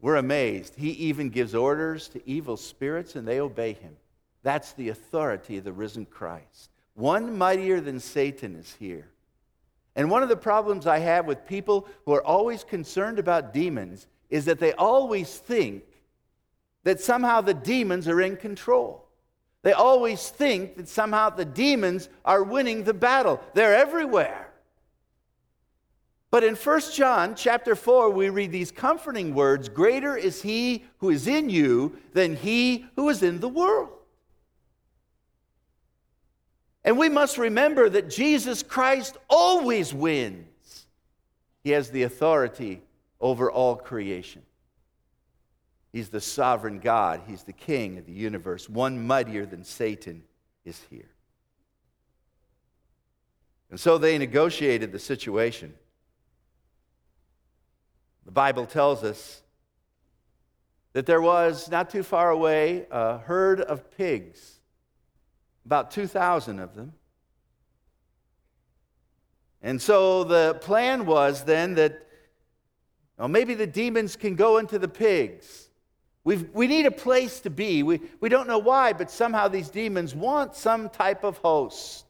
we're 0.00 0.16
amazed. 0.16 0.74
He 0.76 0.90
even 0.90 1.28
gives 1.28 1.54
orders 1.54 2.08
to 2.08 2.28
evil 2.28 2.56
spirits 2.56 3.14
and 3.14 3.28
they 3.28 3.40
obey 3.40 3.74
him. 3.74 3.96
That's 4.42 4.72
the 4.72 4.88
authority 4.88 5.58
of 5.58 5.64
the 5.64 5.72
risen 5.72 6.06
Christ. 6.06 6.70
One 6.94 7.36
mightier 7.36 7.80
than 7.80 8.00
Satan 8.00 8.56
is 8.56 8.74
here. 8.78 9.08
And 9.94 10.10
one 10.10 10.22
of 10.22 10.28
the 10.28 10.36
problems 10.36 10.86
I 10.86 10.98
have 10.98 11.26
with 11.26 11.46
people 11.46 11.88
who 12.04 12.14
are 12.14 12.24
always 12.24 12.64
concerned 12.64 13.18
about 13.18 13.52
demons 13.52 14.06
is 14.30 14.44
that 14.46 14.58
they 14.58 14.72
always 14.74 15.36
think 15.36 15.84
that 16.84 17.00
somehow 17.00 17.40
the 17.40 17.54
demons 17.54 18.08
are 18.08 18.20
in 18.20 18.36
control. 18.36 19.08
They 19.62 19.72
always 19.72 20.28
think 20.28 20.76
that 20.76 20.88
somehow 20.88 21.30
the 21.30 21.44
demons 21.44 22.08
are 22.24 22.42
winning 22.42 22.84
the 22.84 22.94
battle. 22.94 23.40
They're 23.54 23.74
everywhere. 23.74 24.45
But 26.36 26.44
in 26.44 26.54
1 26.54 26.80
John 26.92 27.34
chapter 27.34 27.74
4, 27.74 28.10
we 28.10 28.28
read 28.28 28.52
these 28.52 28.70
comforting 28.70 29.32
words 29.32 29.70
Greater 29.70 30.18
is 30.18 30.42
he 30.42 30.84
who 30.98 31.08
is 31.08 31.26
in 31.26 31.48
you 31.48 31.96
than 32.12 32.36
he 32.36 32.84
who 32.94 33.08
is 33.08 33.22
in 33.22 33.40
the 33.40 33.48
world. 33.48 33.88
And 36.84 36.98
we 36.98 37.08
must 37.08 37.38
remember 37.38 37.88
that 37.88 38.10
Jesus 38.10 38.62
Christ 38.62 39.16
always 39.30 39.94
wins. 39.94 40.86
He 41.64 41.70
has 41.70 41.88
the 41.88 42.02
authority 42.02 42.82
over 43.18 43.50
all 43.50 43.74
creation. 43.74 44.42
He's 45.90 46.10
the 46.10 46.20
sovereign 46.20 46.80
God, 46.80 47.22
He's 47.26 47.44
the 47.44 47.54
king 47.54 47.96
of 47.96 48.04
the 48.04 48.12
universe. 48.12 48.68
One 48.68 49.06
mightier 49.06 49.46
than 49.46 49.64
Satan 49.64 50.22
is 50.66 50.78
here. 50.90 51.08
And 53.70 53.80
so 53.80 53.96
they 53.96 54.18
negotiated 54.18 54.92
the 54.92 54.98
situation. 54.98 55.72
The 58.26 58.32
Bible 58.32 58.66
tells 58.66 59.02
us 59.04 59.40
that 60.92 61.06
there 61.06 61.22
was, 61.22 61.70
not 61.70 61.90
too 61.90 62.02
far 62.02 62.30
away, 62.30 62.86
a 62.90 63.18
herd 63.18 63.60
of 63.60 63.96
pigs, 63.96 64.60
about 65.64 65.90
2,000 65.92 66.58
of 66.58 66.74
them. 66.74 66.92
And 69.62 69.80
so 69.80 70.24
the 70.24 70.58
plan 70.60 71.06
was 71.06 71.44
then 71.44 71.74
that 71.74 72.06
well, 73.18 73.28
maybe 73.28 73.54
the 73.54 73.66
demons 73.66 74.14
can 74.16 74.34
go 74.34 74.58
into 74.58 74.78
the 74.78 74.88
pigs. 74.88 75.68
We've, 76.24 76.50
we 76.52 76.66
need 76.66 76.86
a 76.86 76.90
place 76.90 77.40
to 77.40 77.50
be. 77.50 77.82
We, 77.82 78.00
we 78.20 78.28
don't 78.28 78.48
know 78.48 78.58
why, 78.58 78.92
but 78.92 79.10
somehow 79.10 79.48
these 79.48 79.70
demons 79.70 80.14
want 80.14 80.54
some 80.54 80.90
type 80.90 81.24
of 81.24 81.38
host, 81.38 82.04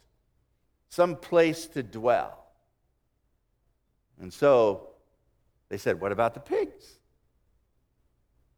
some 0.88 1.16
place 1.16 1.66
to 1.66 1.83
dwell. 1.83 2.46
And 4.20 4.33
so 4.33 4.88
they 5.68 5.76
said, 5.79 6.00
What 6.00 6.12
about 6.12 6.35
the 6.35 6.40
pigs? 6.40 6.98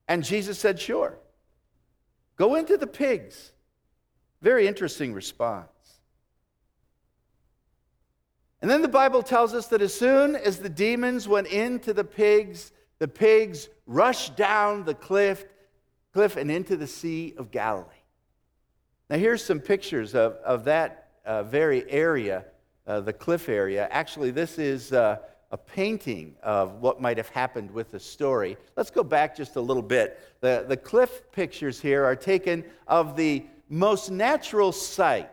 And 0.07 0.25
Jesus 0.25 0.59
said, 0.59 0.81
Sure. 0.81 1.19
Go 2.37 2.55
into 2.55 2.77
the 2.77 2.87
pigs. 2.87 3.53
Very 4.41 4.67
interesting 4.67 5.13
response. 5.13 5.69
And 8.61 8.71
then 8.71 8.83
the 8.83 8.89
Bible 8.89 9.23
tells 9.23 9.55
us 9.55 9.69
that 9.69 9.83
as 9.83 9.95
soon 9.95 10.35
as 10.35 10.59
the 10.59 10.69
demons 10.69 11.29
went 11.29 11.47
into 11.49 11.93
the 11.93 12.05
pigs, 12.05 12.73
the 12.99 13.09
pigs 13.09 13.69
rushed 13.87 14.37
down 14.37 14.85
the 14.85 14.95
cliff, 14.95 15.45
cliff 16.13 16.37
and 16.37 16.51
into 16.51 16.77
the 16.77 16.87
Sea 16.87 17.35
of 17.37 17.51
Galilee. 17.51 17.87
Now, 19.09 19.17
here's 19.17 19.45
some 19.45 19.61
pictures 19.61 20.15
of, 20.15 20.35
of 20.45 20.65
that 20.65 21.11
uh, 21.25 21.45
very 21.45 21.89
area, 21.91 22.45
uh, 22.87 23.01
the 23.01 23.13
cliff 23.13 23.49
area. 23.49 23.89
Actually, 23.91 24.31
this 24.33 24.59
is 24.59 24.93
uh, 24.93 25.19
a 25.51 25.57
painting 25.57 26.35
of 26.43 26.81
what 26.83 27.01
might 27.01 27.17
have 27.17 27.29
happened 27.29 27.71
with 27.71 27.91
the 27.91 28.01
story. 28.01 28.57
Let's 28.77 28.91
go 28.91 29.03
back 29.03 29.37
just 29.37 29.57
a 29.57 29.61
little 29.61 29.83
bit. 29.83 30.21
The, 30.41 30.67
the 30.69 30.77
cliff 30.77 31.23
pictures 31.33 31.81
here 31.81 32.05
are 32.05 32.17
taken 32.17 32.65
of 32.87 33.17
the 33.17 33.45
most 33.69 34.11
natural 34.11 34.73
site 34.73 35.31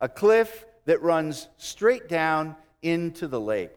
a 0.00 0.08
cliff 0.08 0.66
that 0.84 1.00
runs 1.02 1.48
straight 1.56 2.08
down 2.08 2.56
into 2.82 3.26
the 3.26 3.40
lake. 3.40 3.72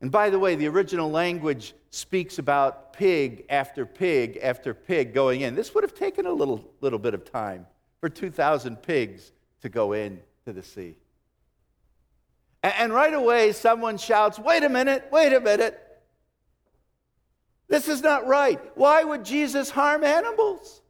And 0.00 0.10
by 0.10 0.30
the 0.30 0.38
way, 0.38 0.54
the 0.54 0.68
original 0.68 1.10
language 1.10 1.74
speaks 1.90 2.38
about 2.38 2.92
pig 2.92 3.44
after 3.48 3.86
pig 3.86 4.38
after 4.42 4.74
pig 4.74 5.14
going 5.14 5.42
in. 5.42 5.54
This 5.54 5.74
would 5.74 5.84
have 5.84 5.94
taken 5.94 6.26
a 6.26 6.32
little, 6.32 6.72
little 6.80 6.98
bit 6.98 7.14
of 7.14 7.24
time 7.24 7.66
for 8.00 8.08
2,000 8.08 8.76
pigs 8.82 9.32
to 9.62 9.68
go 9.68 9.92
in 9.92 10.20
to 10.44 10.52
the 10.52 10.62
sea. 10.62 10.96
And 12.62 12.92
right 12.92 13.12
away, 13.12 13.52
someone 13.52 13.98
shouts, 13.98 14.38
Wait 14.38 14.62
a 14.62 14.68
minute, 14.68 15.08
wait 15.10 15.32
a 15.32 15.40
minute. 15.40 15.78
This 17.68 17.88
is 17.88 18.02
not 18.02 18.26
right. 18.26 18.60
Why 18.76 19.02
would 19.02 19.24
Jesus 19.24 19.70
harm 19.70 20.04
animals? 20.04 20.82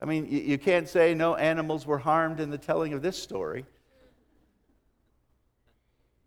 I 0.00 0.06
mean, 0.06 0.26
you 0.30 0.56
can't 0.56 0.88
say 0.88 1.12
no 1.12 1.34
animals 1.34 1.84
were 1.86 1.98
harmed 1.98 2.40
in 2.40 2.50
the 2.50 2.56
telling 2.56 2.94
of 2.94 3.02
this 3.02 3.20
story. 3.20 3.66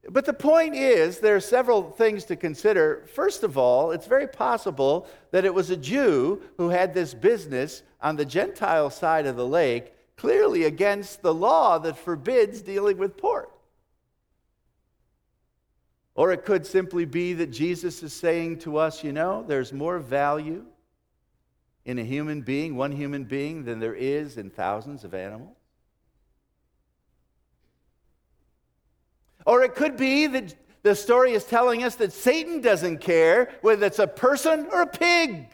But 0.09 0.25
the 0.25 0.33
point 0.33 0.75
is, 0.75 1.19
there 1.19 1.35
are 1.35 1.39
several 1.39 1.89
things 1.89 2.25
to 2.25 2.35
consider. 2.35 3.05
First 3.13 3.43
of 3.43 3.57
all, 3.57 3.91
it's 3.91 4.05
very 4.05 4.27
possible 4.27 5.07
that 5.31 5.45
it 5.45 5.53
was 5.53 5.69
a 5.69 5.77
Jew 5.77 6.41
who 6.57 6.69
had 6.69 6.93
this 6.93 7.13
business 7.13 7.81
on 8.01 8.17
the 8.17 8.25
Gentile 8.25 8.89
side 8.89 9.25
of 9.25 9.37
the 9.37 9.47
lake, 9.47 9.93
clearly 10.17 10.65
against 10.65 11.21
the 11.21 11.33
law 11.33 11.79
that 11.79 11.97
forbids 11.97 12.61
dealing 12.61 12.97
with 12.97 13.15
pork. 13.15 13.52
Or 16.15 16.31
it 16.31 16.45
could 16.45 16.65
simply 16.65 17.05
be 17.05 17.33
that 17.33 17.47
Jesus 17.47 18.03
is 18.03 18.13
saying 18.13 18.59
to 18.59 18.77
us, 18.77 19.03
you 19.03 19.11
know, 19.11 19.43
there's 19.47 19.73
more 19.73 19.97
value 19.99 20.65
in 21.85 21.97
a 21.97 22.03
human 22.03 22.41
being, 22.41 22.75
one 22.75 22.91
human 22.91 23.23
being, 23.23 23.63
than 23.63 23.79
there 23.79 23.95
is 23.95 24.37
in 24.37 24.49
thousands 24.49 25.03
of 25.03 25.13
animals. 25.13 25.57
Or 29.45 29.63
it 29.63 29.75
could 29.75 29.97
be 29.97 30.27
that 30.27 30.55
the 30.83 30.95
story 30.95 31.33
is 31.33 31.43
telling 31.45 31.83
us 31.83 31.95
that 31.95 32.13
Satan 32.13 32.61
doesn't 32.61 32.99
care 32.99 33.51
whether 33.61 33.85
it's 33.85 33.99
a 33.99 34.07
person 34.07 34.67
or 34.71 34.81
a 34.81 34.87
pig. 34.87 35.47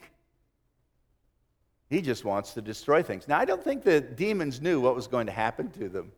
He 1.90 2.02
just 2.02 2.26
wants 2.26 2.54
to 2.54 2.62
destroy 2.62 3.02
things. 3.02 3.28
Now, 3.28 3.40
I 3.40 3.46
don't 3.46 3.64
think 3.64 3.84
the 3.84 4.02
demons 4.02 4.62
knew 4.62 4.80
what 4.80 4.96
was 4.96 5.08
going 5.08 5.26
to 5.26 5.32
happen 5.32 5.72
to 5.72 5.90
them. 5.90 6.12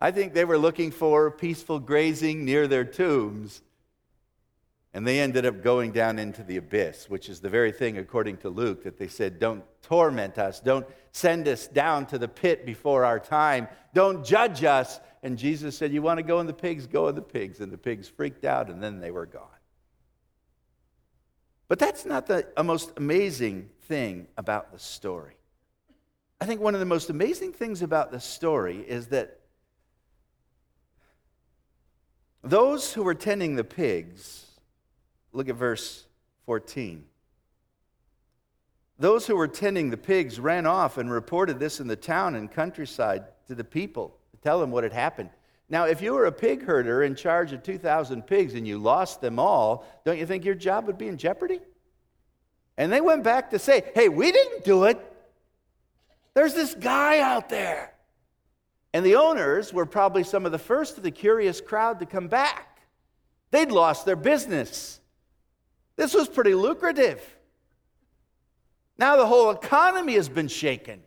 I 0.00 0.10
think 0.10 0.32
they 0.32 0.44
were 0.44 0.58
looking 0.58 0.90
for 0.90 1.30
peaceful 1.30 1.78
grazing 1.78 2.44
near 2.44 2.66
their 2.66 2.84
tombs. 2.84 3.62
And 4.92 5.06
they 5.06 5.20
ended 5.20 5.46
up 5.46 5.62
going 5.62 5.92
down 5.92 6.18
into 6.18 6.42
the 6.42 6.56
abyss, 6.56 7.08
which 7.08 7.28
is 7.28 7.40
the 7.40 7.48
very 7.48 7.70
thing, 7.70 7.98
according 7.98 8.38
to 8.38 8.48
Luke, 8.48 8.82
that 8.82 8.98
they 8.98 9.06
said, 9.06 9.38
Don't 9.38 9.62
torment 9.82 10.36
us. 10.36 10.58
Don't 10.58 10.86
send 11.12 11.46
us 11.46 11.68
down 11.68 12.06
to 12.06 12.18
the 12.18 12.26
pit 12.26 12.66
before 12.66 13.04
our 13.04 13.20
time. 13.20 13.68
Don't 13.94 14.24
judge 14.24 14.64
us. 14.64 14.98
And 15.22 15.38
Jesus 15.38 15.76
said, 15.76 15.92
You 15.92 16.02
want 16.02 16.18
to 16.18 16.24
go 16.24 16.40
in 16.40 16.46
the 16.48 16.52
pigs? 16.52 16.88
Go 16.88 17.06
in 17.06 17.14
the 17.14 17.22
pigs. 17.22 17.60
And 17.60 17.70
the 17.70 17.78
pigs 17.78 18.08
freaked 18.08 18.44
out, 18.44 18.68
and 18.68 18.82
then 18.82 18.98
they 18.98 19.12
were 19.12 19.26
gone. 19.26 19.46
But 21.68 21.78
that's 21.78 22.04
not 22.04 22.26
the 22.26 22.46
most 22.64 22.92
amazing 22.96 23.70
thing 23.82 24.26
about 24.36 24.72
the 24.72 24.78
story. 24.80 25.36
I 26.40 26.46
think 26.46 26.60
one 26.60 26.74
of 26.74 26.80
the 26.80 26.86
most 26.86 27.10
amazing 27.10 27.52
things 27.52 27.82
about 27.82 28.10
the 28.10 28.18
story 28.18 28.78
is 28.78 29.08
that 29.08 29.39
Those 32.42 32.92
who 32.92 33.02
were 33.02 33.14
tending 33.14 33.56
the 33.56 33.64
pigs, 33.64 34.46
look 35.32 35.48
at 35.48 35.56
verse 35.56 36.06
14. 36.46 37.04
Those 38.98 39.26
who 39.26 39.36
were 39.36 39.48
tending 39.48 39.90
the 39.90 39.96
pigs 39.96 40.38
ran 40.38 40.66
off 40.66 40.98
and 40.98 41.10
reported 41.10 41.58
this 41.58 41.80
in 41.80 41.86
the 41.86 41.96
town 41.96 42.34
and 42.34 42.50
countryside 42.50 43.24
to 43.48 43.54
the 43.54 43.64
people 43.64 44.16
to 44.32 44.36
tell 44.38 44.60
them 44.60 44.70
what 44.70 44.84
had 44.84 44.92
happened. 44.92 45.30
Now, 45.70 45.84
if 45.84 46.02
you 46.02 46.14
were 46.14 46.26
a 46.26 46.32
pig 46.32 46.64
herder 46.64 47.02
in 47.02 47.14
charge 47.14 47.52
of 47.52 47.62
2,000 47.62 48.26
pigs 48.26 48.54
and 48.54 48.66
you 48.66 48.76
lost 48.78 49.20
them 49.20 49.38
all, 49.38 49.86
don't 50.04 50.18
you 50.18 50.26
think 50.26 50.44
your 50.44 50.54
job 50.54 50.86
would 50.86 50.98
be 50.98 51.08
in 51.08 51.16
jeopardy? 51.16 51.60
And 52.76 52.92
they 52.92 53.00
went 53.00 53.22
back 53.22 53.50
to 53.50 53.58
say, 53.58 53.84
hey, 53.94 54.08
we 54.08 54.32
didn't 54.32 54.64
do 54.64 54.84
it. 54.84 54.98
There's 56.34 56.54
this 56.54 56.74
guy 56.74 57.20
out 57.20 57.48
there. 57.48 57.92
And 58.92 59.06
the 59.06 59.16
owners 59.16 59.72
were 59.72 59.86
probably 59.86 60.24
some 60.24 60.46
of 60.46 60.52
the 60.52 60.58
first 60.58 60.96
of 60.96 61.02
the 61.02 61.10
curious 61.10 61.60
crowd 61.60 62.00
to 62.00 62.06
come 62.06 62.28
back. 62.28 62.80
They'd 63.50 63.70
lost 63.70 64.04
their 64.04 64.16
business. 64.16 65.00
This 65.96 66.14
was 66.14 66.28
pretty 66.28 66.54
lucrative. 66.54 67.20
Now 68.98 69.16
the 69.16 69.26
whole 69.26 69.50
economy 69.50 70.14
has 70.14 70.28
been 70.28 70.48
shaken. 70.48 71.02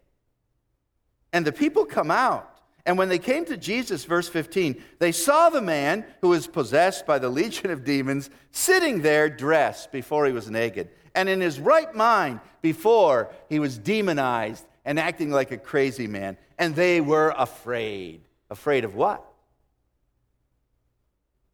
And 1.31 1.45
the 1.45 1.51
people 1.51 1.85
come 1.85 2.11
out. 2.11 2.49
And 2.85 2.97
when 2.97 3.07
they 3.07 3.19
came 3.19 3.45
to 3.45 3.55
Jesus, 3.55 4.03
verse 4.03 4.27
15, 4.27 4.81
they 4.99 5.11
saw 5.11 5.49
the 5.49 5.61
man 5.61 6.05
who 6.21 6.29
was 6.29 6.47
possessed 6.47 7.05
by 7.05 7.17
the 7.17 7.29
legion 7.29 7.71
of 7.71 7.85
demons 7.85 8.29
sitting 8.51 9.01
there 9.01 9.29
dressed 9.29 9.91
before 9.91 10.25
he 10.25 10.33
was 10.33 10.49
naked, 10.49 10.89
and 11.15 11.29
in 11.29 11.39
his 11.39 11.59
right 11.59 11.93
mind 11.95 12.41
before 12.61 13.29
he 13.47 13.59
was 13.59 13.77
demonized 13.77 14.65
and 14.83 14.99
acting 14.99 15.31
like 15.31 15.51
a 15.51 15.57
crazy 15.57 16.07
man. 16.07 16.37
And 16.63 16.73
they 16.73 17.01
were 17.01 17.35
afraid. 17.37 18.21
Afraid 18.49 18.85
of 18.85 18.95
what? 18.95 19.21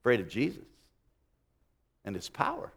Afraid 0.01 0.19
of 0.19 0.29
Jesus 0.29 0.61
and 2.05 2.13
his 2.13 2.29
power. 2.29 2.71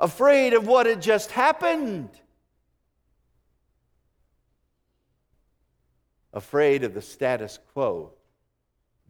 Afraid 0.00 0.52
of 0.54 0.66
what 0.66 0.86
had 0.86 1.00
just 1.00 1.30
happened. 1.30 2.08
Afraid 6.32 6.82
of 6.82 6.94
the 6.94 7.02
status 7.02 7.60
quo 7.72 8.10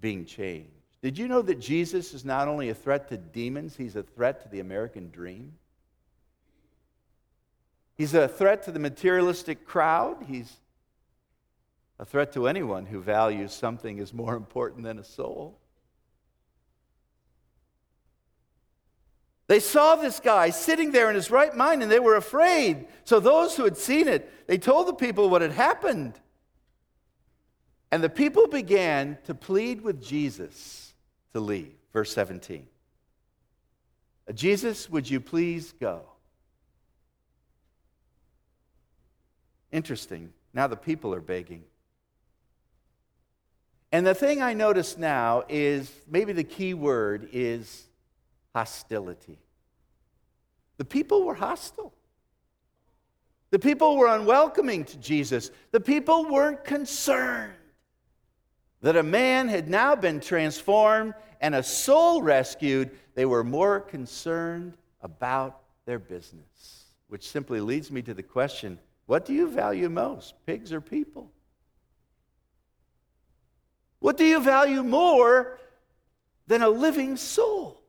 being 0.03 0.27
changed. 0.27 0.69
Did 1.01 1.17
you 1.17 1.27
know 1.27 1.41
that 1.41 1.59
Jesus 1.59 2.13
is 2.13 2.27
not 2.27 2.49
only 2.49 2.69
a 2.69 2.75
threat 2.75 3.09
to 3.09 3.17
demons, 3.17 3.75
he's 3.75 3.97
a 3.97 4.03
threat 4.03 4.43
to 4.43 4.51
the 4.51 4.61
American 4.61 5.09
dream? 5.09 5.55
He's 7.97 8.13
a 8.13 8.29
threat 8.29 8.65
to 8.65 8.73
the 8.73 8.79
materialistic 8.79 9.67
crowd. 9.67 10.19
He's 10.29 10.55
a 11.99 12.05
threat 12.05 12.33
to 12.33 12.49
anyone 12.49 12.87
who 12.87 13.01
values 13.01 13.53
something 13.53 14.01
as 14.01 14.13
more 14.13 14.35
important 14.37 14.85
than 14.85 14.99
a 14.99 15.05
soul. 15.05 15.59
They 19.47 19.61
saw 19.61 19.97
this 19.97 20.21
guy 20.21 20.51
sitting 20.51 20.91
there 20.91 21.11
in 21.11 21.15
his 21.15 21.31
right 21.31 21.55
mind 21.55 21.83
and 21.83 21.93
they 21.93 22.01
were 22.01 22.17
afraid. 22.17 22.87
So, 23.05 23.21
those 23.21 23.57
who 23.57 23.65
had 23.65 23.77
seen 23.77 24.09
it, 24.09 24.47
they 24.47 24.59
told 24.59 24.89
the 24.89 24.95
people 24.95 25.29
what 25.29 25.43
had 25.43 25.53
happened. 25.53 26.19
And 27.93 28.03
the 28.03 28.09
people 28.09 28.49
began 28.49 29.19
to 29.25 29.35
plead 29.35 29.83
with 29.83 30.03
Jesus 30.03 30.95
to 31.33 31.41
leave. 31.41 31.75
Verse 31.93 32.13
17 32.13 32.67
Jesus, 34.35 34.89
would 34.89 35.09
you 35.09 35.21
please 35.21 35.73
go? 35.73 36.03
Interesting. 39.71 40.33
Now 40.55 40.67
the 40.67 40.77
people 40.77 41.13
are 41.15 41.21
begging. 41.21 41.65
And 43.95 44.05
the 44.05 44.13
thing 44.13 44.43
I 44.43 44.55
notice 44.55 44.99
now 44.99 45.45
is 45.49 45.89
maybe 46.11 46.33
the 46.33 46.43
key 46.43 46.75
word 46.75 47.29
is 47.33 47.87
hostility. 48.53 49.39
The 50.79 50.85
people 50.85 51.23
were 51.23 51.37
hostile. 51.37 51.95
The 53.53 53.61
people 53.61 53.97
were 53.97 54.09
unwelcoming 54.09 54.85
to 54.87 54.97
Jesus. 54.97 55.53
The 55.71 55.79
people 55.79 56.29
weren't 56.29 56.65
concerned 56.65 57.55
that 58.81 58.97
a 58.97 59.03
man 59.05 59.47
had 59.47 59.69
now 59.69 59.95
been 59.95 60.19
transformed 60.19 61.15
and 61.41 61.55
a 61.55 61.63
soul 61.63 62.21
rescued. 62.21 62.91
They 63.15 63.27
were 63.27 63.45
more 63.45 63.79
concerned 63.79 64.77
about 65.03 65.61
their 65.87 66.01
business, 66.01 66.87
which 67.07 67.29
simply 67.29 67.61
leads 67.61 67.93
me 67.93 68.03
to 68.03 68.13
the 68.13 68.25
question 68.25 68.81
what 69.07 69.25
do 69.25 69.33
you 69.33 69.49
value 69.49 69.89
most, 69.89 70.35
pigs 70.47 70.73
or 70.73 70.81
people? 70.81 71.31
What 74.05 74.19
do 74.19 74.27
you 74.27 74.39
value 74.39 74.83
more 74.83 75.59
than 76.47 76.61
a 76.61 76.69
living 76.69 77.17
soul? 77.17 77.81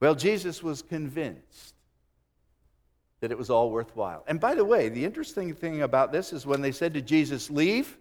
Well, 0.00 0.14
Jesus 0.14 0.62
was 0.62 0.80
convinced 0.80 1.74
that 3.20 3.30
it 3.30 3.36
was 3.36 3.50
all 3.50 3.70
worthwhile. 3.70 4.24
And 4.26 4.40
by 4.40 4.54
the 4.54 4.64
way, 4.64 4.88
the 4.88 5.04
interesting 5.04 5.52
thing 5.52 5.82
about 5.82 6.12
this 6.12 6.32
is 6.32 6.46
when 6.46 6.62
they 6.62 6.72
said 6.72 6.94
to 6.94 7.02
Jesus, 7.02 7.50
Leave, 7.50 7.98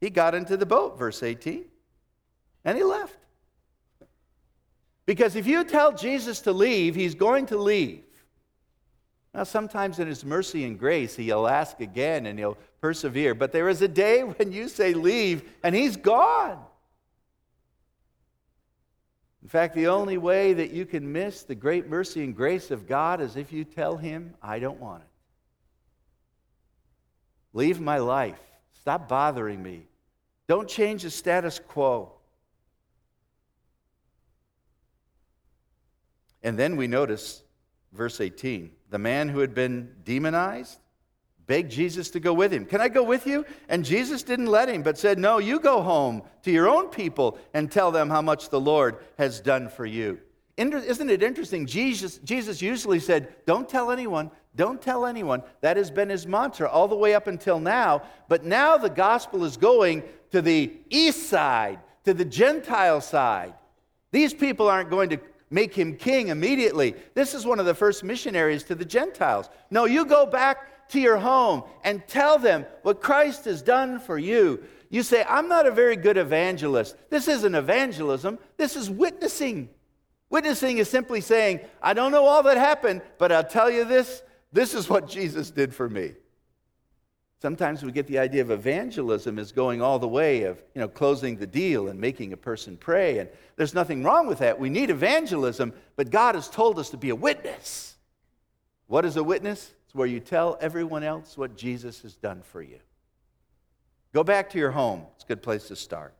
he 0.00 0.10
got 0.10 0.34
into 0.34 0.56
the 0.56 0.66
boat, 0.66 0.98
verse 0.98 1.22
18, 1.22 1.66
and 2.64 2.76
he 2.76 2.82
left. 2.82 3.16
Because 5.06 5.36
if 5.36 5.46
you 5.46 5.62
tell 5.62 5.92
Jesus 5.92 6.40
to 6.40 6.52
leave, 6.52 6.96
he's 6.96 7.14
going 7.14 7.46
to 7.46 7.58
leave. 7.58 8.05
Now, 9.36 9.44
sometimes 9.44 9.98
in 9.98 10.08
His 10.08 10.24
mercy 10.24 10.64
and 10.64 10.78
grace, 10.78 11.14
He'll 11.14 11.46
ask 11.46 11.80
again 11.80 12.24
and 12.24 12.38
He'll 12.38 12.56
persevere. 12.80 13.34
But 13.34 13.52
there 13.52 13.68
is 13.68 13.82
a 13.82 13.88
day 13.88 14.22
when 14.22 14.50
you 14.50 14.66
say 14.66 14.94
leave 14.94 15.42
and 15.62 15.74
He's 15.74 15.94
gone. 15.94 16.58
In 19.42 19.48
fact, 19.50 19.74
the 19.74 19.88
only 19.88 20.16
way 20.16 20.54
that 20.54 20.70
you 20.70 20.86
can 20.86 21.12
miss 21.12 21.42
the 21.42 21.54
great 21.54 21.86
mercy 21.86 22.24
and 22.24 22.34
grace 22.34 22.70
of 22.70 22.88
God 22.88 23.20
is 23.20 23.36
if 23.36 23.52
you 23.52 23.64
tell 23.64 23.98
Him, 23.98 24.32
I 24.42 24.58
don't 24.58 24.80
want 24.80 25.02
it. 25.02 25.08
Leave 27.52 27.78
my 27.78 27.98
life. 27.98 28.40
Stop 28.80 29.06
bothering 29.06 29.62
me. 29.62 29.82
Don't 30.48 30.68
change 30.68 31.02
the 31.02 31.10
status 31.10 31.58
quo. 31.58 32.10
And 36.42 36.58
then 36.58 36.76
we 36.76 36.86
notice 36.86 37.42
verse 37.96 38.20
18 38.20 38.70
the 38.90 38.98
man 38.98 39.28
who 39.28 39.40
had 39.40 39.54
been 39.54 39.90
demonized 40.04 40.78
begged 41.46 41.70
Jesus 41.70 42.10
to 42.10 42.20
go 42.20 42.32
with 42.32 42.52
him. 42.52 42.64
Can 42.64 42.80
I 42.80 42.88
go 42.88 43.02
with 43.02 43.26
you? 43.26 43.44
And 43.68 43.84
Jesus 43.84 44.22
didn't 44.22 44.46
let 44.46 44.68
him, 44.68 44.82
but 44.82 44.98
said, 44.98 45.18
No, 45.18 45.38
you 45.38 45.60
go 45.60 45.82
home 45.82 46.22
to 46.42 46.50
your 46.50 46.68
own 46.68 46.88
people 46.88 47.38
and 47.54 47.70
tell 47.70 47.90
them 47.90 48.10
how 48.10 48.22
much 48.22 48.48
the 48.48 48.60
Lord 48.60 48.98
has 49.18 49.40
done 49.40 49.68
for 49.68 49.86
you. 49.86 50.20
Isn't 50.56 51.10
it 51.10 51.22
interesting? 51.22 51.66
Jesus, 51.66 52.18
Jesus 52.18 52.62
usually 52.62 52.98
said, 52.98 53.34
Don't 53.44 53.68
tell 53.68 53.90
anyone, 53.90 54.30
don't 54.54 54.80
tell 54.80 55.06
anyone. 55.06 55.42
That 55.60 55.76
has 55.76 55.90
been 55.90 56.08
his 56.08 56.26
mantra 56.26 56.68
all 56.68 56.88
the 56.88 56.96
way 56.96 57.14
up 57.14 57.26
until 57.26 57.60
now. 57.60 58.02
But 58.28 58.44
now 58.44 58.76
the 58.76 58.90
gospel 58.90 59.44
is 59.44 59.56
going 59.56 60.02
to 60.30 60.40
the 60.42 60.72
east 60.88 61.28
side, 61.28 61.78
to 62.04 62.14
the 62.14 62.24
Gentile 62.24 63.00
side. 63.00 63.54
These 64.10 64.32
people 64.32 64.68
aren't 64.68 64.90
going 64.90 65.10
to 65.10 65.20
make 65.50 65.74
him 65.74 65.96
king 65.96 66.28
immediately. 66.28 66.94
This 67.14 67.34
is 67.34 67.46
one 67.46 67.60
of 67.60 67.66
the 67.66 67.74
first 67.74 68.02
missionaries 68.02 68.64
to 68.64 68.74
the 68.74 68.84
Gentiles. 68.84 69.48
No, 69.70 69.84
you 69.84 70.04
go 70.04 70.26
back 70.26 70.88
to 70.88 71.00
your 71.00 71.16
home 71.16 71.64
and 71.84 72.06
tell 72.06 72.38
them 72.38 72.66
what 72.82 73.00
Christ 73.00 73.44
has 73.44 73.62
done 73.62 73.98
for 73.98 74.18
you. 74.18 74.62
You 74.88 75.02
say, 75.02 75.24
I'm 75.28 75.48
not 75.48 75.66
a 75.66 75.70
very 75.70 75.96
good 75.96 76.16
evangelist. 76.16 76.96
This 77.10 77.28
isn't 77.28 77.54
evangelism, 77.54 78.38
this 78.56 78.76
is 78.76 78.88
witnessing. 78.88 79.68
Witnessing 80.28 80.78
is 80.78 80.90
simply 80.90 81.20
saying, 81.20 81.60
I 81.80 81.94
don't 81.94 82.10
know 82.10 82.24
all 82.24 82.42
that 82.44 82.56
happened, 82.56 83.02
but 83.18 83.30
I'll 83.30 83.44
tell 83.44 83.70
you 83.70 83.84
this 83.84 84.22
this 84.52 84.74
is 84.74 84.88
what 84.88 85.08
Jesus 85.08 85.50
did 85.50 85.74
for 85.74 85.88
me. 85.88 86.12
Sometimes 87.46 87.84
we 87.84 87.92
get 87.92 88.08
the 88.08 88.18
idea 88.18 88.42
of 88.42 88.50
evangelism 88.50 89.38
as 89.38 89.52
going 89.52 89.80
all 89.80 90.00
the 90.00 90.08
way 90.08 90.42
of, 90.42 90.60
you 90.74 90.80
know, 90.80 90.88
closing 90.88 91.36
the 91.36 91.46
deal 91.46 91.86
and 91.86 92.00
making 92.00 92.32
a 92.32 92.36
person 92.36 92.76
pray. 92.76 93.20
And 93.20 93.28
there's 93.54 93.72
nothing 93.72 94.02
wrong 94.02 94.26
with 94.26 94.40
that. 94.40 94.58
We 94.58 94.68
need 94.68 94.90
evangelism, 94.90 95.72
but 95.94 96.10
God 96.10 96.34
has 96.34 96.50
told 96.50 96.76
us 96.76 96.90
to 96.90 96.96
be 96.96 97.10
a 97.10 97.14
witness. 97.14 97.94
What 98.88 99.04
is 99.04 99.16
a 99.16 99.22
witness? 99.22 99.72
It's 99.84 99.94
where 99.94 100.08
you 100.08 100.18
tell 100.18 100.58
everyone 100.60 101.04
else 101.04 101.38
what 101.38 101.56
Jesus 101.56 102.02
has 102.02 102.16
done 102.16 102.42
for 102.42 102.60
you. 102.60 102.80
Go 104.12 104.24
back 104.24 104.50
to 104.50 104.58
your 104.58 104.72
home. 104.72 105.06
It's 105.14 105.22
a 105.22 105.28
good 105.28 105.42
place 105.44 105.68
to 105.68 105.76
start. 105.76 106.14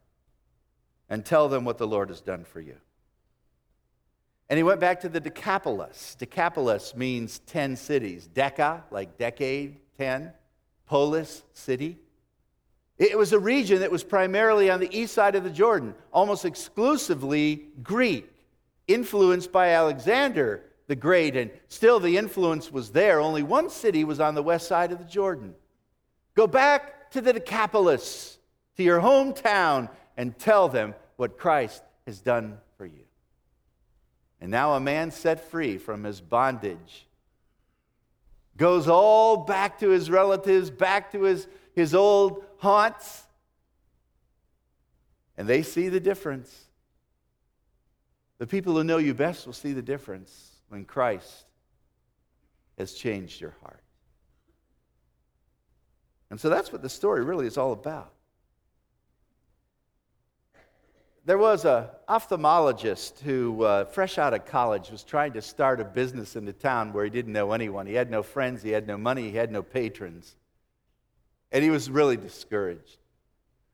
And 1.09 1.25
tell 1.25 1.49
them 1.49 1.65
what 1.65 1.79
the 1.79 1.89
Lord 1.89 2.09
has 2.11 2.21
done 2.21 2.45
for 2.45 2.61
you. 2.61 2.77
And 4.49 4.59
he 4.59 4.63
went 4.63 4.79
back 4.79 5.01
to 5.01 5.09
the 5.09 5.19
Decapolis. 5.19 6.15
Decapolis 6.15 6.95
means 6.95 7.41
10 7.41 7.75
cities. 7.75 8.29
Deca, 8.33 8.83
like 8.93 9.19
decade, 9.19 9.79
10 9.99 10.33
polis 10.87 11.43
city. 11.53 11.99
It 12.99 13.19
was 13.19 13.33
a 13.33 13.39
region 13.39 13.81
that 13.81 13.91
was 13.91 14.03
primarily 14.03 14.71
on 14.71 14.81
the 14.81 14.97
east 14.97 15.13
side 15.13 15.35
of 15.35 15.45
the 15.45 15.51
Jordan, 15.51 15.95
almost 16.13 16.45
exclusively 16.45 17.67
Greek, 17.83 18.27
influenced 18.89 19.53
by 19.53 19.71
Alexander 19.71 20.63
the 20.87 20.97
Great, 20.97 21.37
and 21.37 21.51
still 21.69 22.01
the 22.01 22.17
influence 22.17 22.71
was 22.71 22.91
there. 22.91 23.21
Only 23.21 23.43
one 23.43 23.71
city 23.71 24.05
was 24.05 24.21
on 24.21 24.35
the 24.35 24.43
west 24.43 24.69
side 24.69 24.93
of 24.93 24.99
the 24.99 25.05
Jordan. 25.05 25.55
Go 26.35 26.47
back 26.47 27.11
to 27.11 27.21
the 27.21 27.33
Decapolis, 27.33 28.39
to 28.77 28.83
your 28.83 29.01
hometown, 29.01 29.89
and 30.17 30.39
tell 30.39 30.69
them 30.69 30.95
what 31.17 31.39
Christ 31.39 31.83
has 32.07 32.21
done 32.21 32.59
for 32.77 32.87
you. 32.87 33.05
And 34.41 34.51
now 34.51 34.75
a 34.75 34.81
man 34.81 35.11
set 35.11 35.51
free 35.51 35.79
from 35.79 36.05
his 36.05 36.21
bondage 36.21 37.07
goes 38.57 38.89
all 38.89 39.39
back 39.39 39.79
to 39.81 39.91
his 39.91 40.11
relatives, 40.11 40.71
back 40.71 41.13
to 41.13 41.23
his, 41.23 41.47
his 41.75 41.95
old 41.95 42.45
haunts, 42.59 43.25
and 45.37 45.47
they 45.47 45.63
see 45.63 45.89
the 45.89 46.01
difference. 46.01 46.65
The 48.39 48.47
people 48.47 48.75
who 48.75 48.85
know 48.85 48.99
you 48.99 49.15
best 49.15 49.47
will 49.47 49.53
see 49.53 49.73
the 49.73 49.83
difference 49.83 50.51
when 50.69 50.85
Christ 50.85 51.45
has 52.79 52.95
changed 52.95 53.41
your 53.41 53.55
heart. 53.63 53.83
And 56.31 56.41
so 56.41 56.49
that's 56.49 56.73
what 56.73 56.83
the 56.83 56.89
story 56.89 57.25
really 57.25 57.47
is 57.47 57.57
all 57.57 57.73
about. 57.73 58.13
There 61.27 61.39
was 61.39 61.65
an 61.65 61.87
ophthalmologist 62.09 63.19
who, 63.19 63.65
uh, 63.65 63.87
fresh 63.87 64.17
out 64.17 64.33
of 64.33 64.47
college, 64.47 64.91
was 64.91 65.03
trying 65.03 65.33
to 65.33 65.43
start 65.43 65.81
a 65.81 65.85
business 65.85 66.37
in 66.37 66.45
the 66.45 66.53
town 66.53 66.93
where 66.93 67.03
he 67.03 67.11
didn't 67.11 67.33
know 67.33 67.51
anyone. 67.51 67.85
He 67.85 67.95
had 67.95 68.13
no 68.13 68.23
friends, 68.23 68.63
he 68.63 68.71
had 68.71 68.87
no 68.87 68.97
money, 68.97 69.33
he 69.33 69.37
had 69.37 69.51
no 69.51 69.61
patrons. 69.61 70.37
And 71.51 71.65
he 71.65 71.71
was 71.71 71.91
really 71.91 72.17
discouraged. 72.17 72.99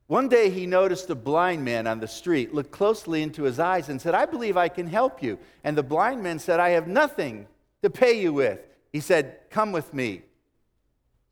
One 0.07 0.30
day 0.30 0.48
he 0.48 0.64
noticed 0.64 1.11
a 1.11 1.14
blind 1.14 1.62
man 1.62 1.86
on 1.86 2.00
the 2.00 2.09
street, 2.09 2.55
looked 2.55 2.70
closely 2.70 3.22
into 3.22 3.42
his 3.42 3.59
eyes, 3.59 3.90
and 3.90 4.00
said, 4.00 4.14
I 4.14 4.24
believe 4.24 4.57
I 4.57 4.70
can 4.70 4.86
help 4.86 5.22
you. 5.22 5.38
And 5.62 5.76
the 5.76 5.82
blind 5.82 6.22
man 6.22 6.38
said, 6.38 6.59
I 6.59 6.70
have 6.70 6.88
nothing 6.88 7.46
to 7.82 7.90
pay 7.90 8.18
you 8.18 8.32
with. 8.32 8.61
He 8.94 9.00
said, 9.00 9.40
Come 9.50 9.72
with 9.72 9.92
me. 9.92 10.22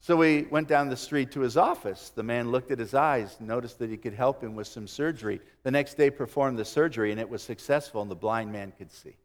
So 0.02 0.16
we 0.16 0.42
went 0.50 0.66
down 0.66 0.88
the 0.88 0.96
street 0.96 1.30
to 1.32 1.40
his 1.40 1.58
office. 1.58 2.10
The 2.14 2.22
man 2.22 2.50
looked 2.50 2.70
at 2.70 2.78
his 2.78 2.94
eyes, 2.94 3.36
noticed 3.38 3.78
that 3.80 3.90
he 3.90 3.98
could 3.98 4.14
help 4.14 4.42
him 4.42 4.54
with 4.54 4.66
some 4.66 4.86
surgery. 4.86 5.40
The 5.62 5.70
next 5.70 5.98
day, 5.98 6.08
performed 6.08 6.58
the 6.58 6.64
surgery, 6.64 7.10
and 7.10 7.20
it 7.20 7.28
was 7.28 7.42
successful, 7.42 8.00
and 8.00 8.10
the 8.10 8.16
blind 8.16 8.50
man 8.50 8.72
could 8.78 8.90
see. 8.90 9.16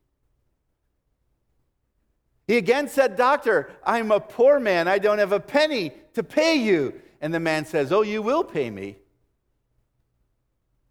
He 2.46 2.58
again 2.58 2.90
said, 2.90 3.16
Doctor, 3.16 3.72
I'm 3.86 4.12
a 4.12 4.20
poor 4.20 4.60
man. 4.60 4.88
I 4.90 5.00
don't 5.00 5.18
have 5.18 5.32
a 5.32 5.40
penny 5.40 5.94
to 6.14 6.24
pay 6.24 6.56
you. 6.56 7.02
And 7.22 7.34
the 7.34 7.40
man 7.40 7.66
says, 7.66 7.94
Oh, 7.94 8.02
you 8.02 8.22
will 8.22 8.44
pay 8.44 8.70
me. 8.70 8.98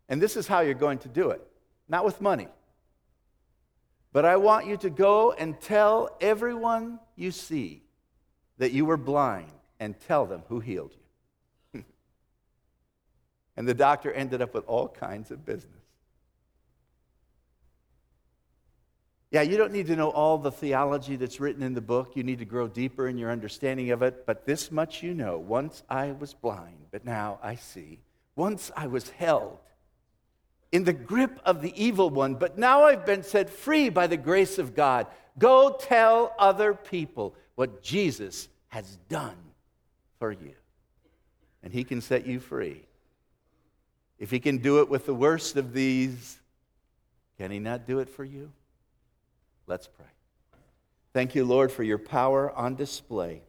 And 0.09 0.21
this 0.21 0.37
is 0.37 0.47
how 0.47 0.61
you're 0.61 0.75
going 0.75 0.99
to 0.99 1.09
do 1.09 1.31
it 1.31 1.47
not 1.89 2.05
with 2.05 2.21
money. 2.21 2.49
But 4.13 4.25
I 4.25 4.37
want 4.37 4.67
you 4.67 4.77
to 4.79 4.91
go 4.91 5.33
and 5.33 5.61
tell 5.61 6.17
everyone 6.21 6.99
you 7.15 7.31
see 7.31 7.83
that 8.59 8.73
you 8.73 8.87
were 8.87 8.97
blind 8.97 9.51
and 9.81 9.99
tell 10.01 10.27
them 10.27 10.43
who 10.49 10.61
healed 10.61 10.93
you. 11.75 11.85
and 13.57 13.69
the 13.69 13.75
doctor 13.75 14.13
ended 14.13 14.43
up 14.43 14.55
with 14.55 14.65
all 14.67 14.89
kinds 14.89 15.31
of 15.31 15.45
business. 15.45 15.85
Yeah, 19.35 19.43
you 19.43 19.57
don't 19.57 19.73
need 19.73 19.89
to 19.89 19.97
know 19.97 20.11
all 20.11 20.39
the 20.39 20.53
theology 20.53 21.17
that's 21.17 21.41
written 21.41 21.65
in 21.65 21.75
the 21.75 21.81
book. 21.81 22.13
You 22.15 22.23
need 22.23 22.39
to 22.39 22.45
grow 22.45 22.69
deeper 22.69 23.09
in 23.09 23.19
your 23.19 23.33
understanding 23.33 23.91
of 23.91 24.01
it. 24.01 24.27
But 24.27 24.47
this 24.47 24.71
much 24.71 25.03
you 25.03 25.13
know 25.13 25.39
once 25.39 25.83
I 25.91 26.13
was 26.13 26.35
blind, 26.35 26.87
but 26.93 27.05
now 27.05 27.41
I 27.43 27.57
see. 27.57 27.99
Once 28.37 28.71
I 28.77 28.87
was 28.87 29.11
held 29.11 29.59
in 30.71 30.85
the 30.85 30.93
grip 30.93 31.41
of 31.45 31.63
the 31.63 31.73
evil 31.75 32.11
one, 32.11 32.37
but 32.37 32.59
now 32.59 32.85
I've 32.85 33.05
been 33.05 33.25
set 33.25 33.51
free 33.51 33.89
by 33.89 34.07
the 34.07 34.17
grace 34.17 34.57
of 34.59 34.77
God. 34.77 35.09
Go 35.37 35.77
tell 35.81 36.33
other 36.39 36.73
people 36.73 37.35
what 37.57 37.83
Jesus 37.83 38.49
has 38.69 38.99
done 39.09 39.35
for 40.19 40.33
you. 40.33 40.55
And 41.63 41.73
He 41.73 41.85
can 41.85 42.01
set 42.01 42.27
you 42.27 42.41
free. 42.41 42.83
If 44.19 44.31
He 44.31 44.41
can 44.41 44.59
do 44.59 44.81
it 44.81 44.89
with 44.89 45.07
the 45.07 45.15
worst 45.15 45.57
of 45.57 45.73
these, 45.73 46.39
can 47.39 47.51
He 47.51 47.59
not 47.59 47.87
do 47.87 47.99
it 47.99 48.09
for 48.09 48.25
you? 48.25 48.53
Let's 49.67 49.87
pray. 49.87 50.07
Thank 51.13 51.35
you, 51.35 51.45
Lord, 51.45 51.71
for 51.71 51.83
your 51.83 51.99
power 51.99 52.51
on 52.53 52.75
display. 52.75 53.43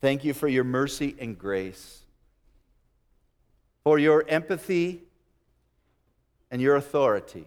Thank 0.00 0.24
you 0.24 0.32
for 0.32 0.48
your 0.48 0.64
mercy 0.64 1.14
and 1.18 1.38
grace, 1.38 2.00
for 3.84 3.98
your 3.98 4.24
empathy 4.26 5.02
and 6.50 6.62
your 6.62 6.76
authority, 6.76 7.46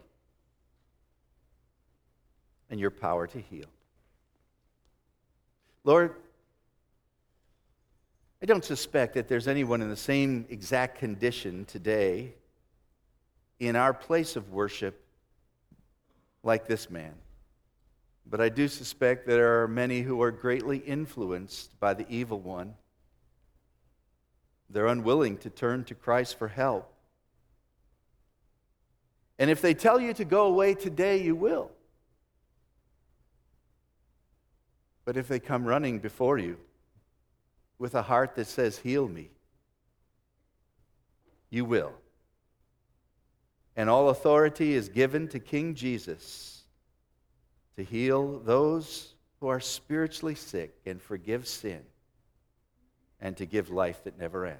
and 2.69 2.79
your 2.79 2.91
power 2.91 3.25
to 3.27 3.39
heal. 3.39 3.65
Lord, 5.83 6.15
I 8.43 8.45
don't 8.45 8.65
suspect 8.65 9.13
that 9.13 9.29
there's 9.29 9.47
anyone 9.47 9.81
in 9.81 9.89
the 9.89 9.95
same 9.95 10.45
exact 10.49 10.99
condition 10.99 11.63
today 11.63 12.33
in 13.57 13.77
our 13.77 13.93
place 13.93 14.35
of 14.35 14.51
worship 14.51 15.01
like 16.43 16.67
this 16.67 16.89
man. 16.89 17.13
But 18.29 18.41
I 18.41 18.49
do 18.49 18.67
suspect 18.67 19.27
that 19.27 19.35
there 19.35 19.63
are 19.63 19.67
many 19.69 20.01
who 20.01 20.21
are 20.21 20.29
greatly 20.29 20.79
influenced 20.79 21.79
by 21.79 21.93
the 21.93 22.05
evil 22.09 22.37
one. 22.37 22.73
They're 24.69 24.87
unwilling 24.87 25.37
to 25.37 25.49
turn 25.49 25.85
to 25.85 25.95
Christ 25.95 26.37
for 26.37 26.49
help. 26.49 26.93
And 29.39 29.49
if 29.49 29.61
they 29.61 29.73
tell 29.73 30.01
you 30.01 30.13
to 30.15 30.25
go 30.25 30.47
away 30.47 30.73
today, 30.73 31.23
you 31.23 31.33
will. 31.33 31.71
But 35.05 35.15
if 35.15 35.29
they 35.29 35.39
come 35.39 35.63
running 35.63 35.99
before 35.99 36.37
you 36.37 36.57
with 37.79 37.95
a 37.95 38.01
heart 38.01 38.35
that 38.35 38.47
says, 38.47 38.77
Heal 38.77 39.07
me, 39.07 39.29
you 41.49 41.65
will. 41.65 41.93
And 43.75 43.89
all 43.89 44.09
authority 44.09 44.73
is 44.73 44.89
given 44.89 45.27
to 45.29 45.39
King 45.39 45.73
Jesus 45.73 46.63
to 47.75 47.83
heal 47.83 48.39
those 48.39 49.15
who 49.39 49.47
are 49.47 49.59
spiritually 49.59 50.35
sick 50.35 50.75
and 50.85 51.01
forgive 51.01 51.47
sin 51.47 51.81
and 53.19 53.35
to 53.37 53.45
give 53.45 53.69
life 53.69 54.03
that 54.03 54.19
never 54.19 54.45
ends. 54.45 54.59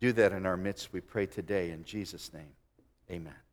Do 0.00 0.12
that 0.12 0.32
in 0.32 0.44
our 0.44 0.56
midst, 0.56 0.92
we 0.92 1.00
pray 1.00 1.26
today 1.26 1.70
in 1.70 1.84
Jesus' 1.84 2.32
name. 2.34 2.52
Amen. 3.10 3.45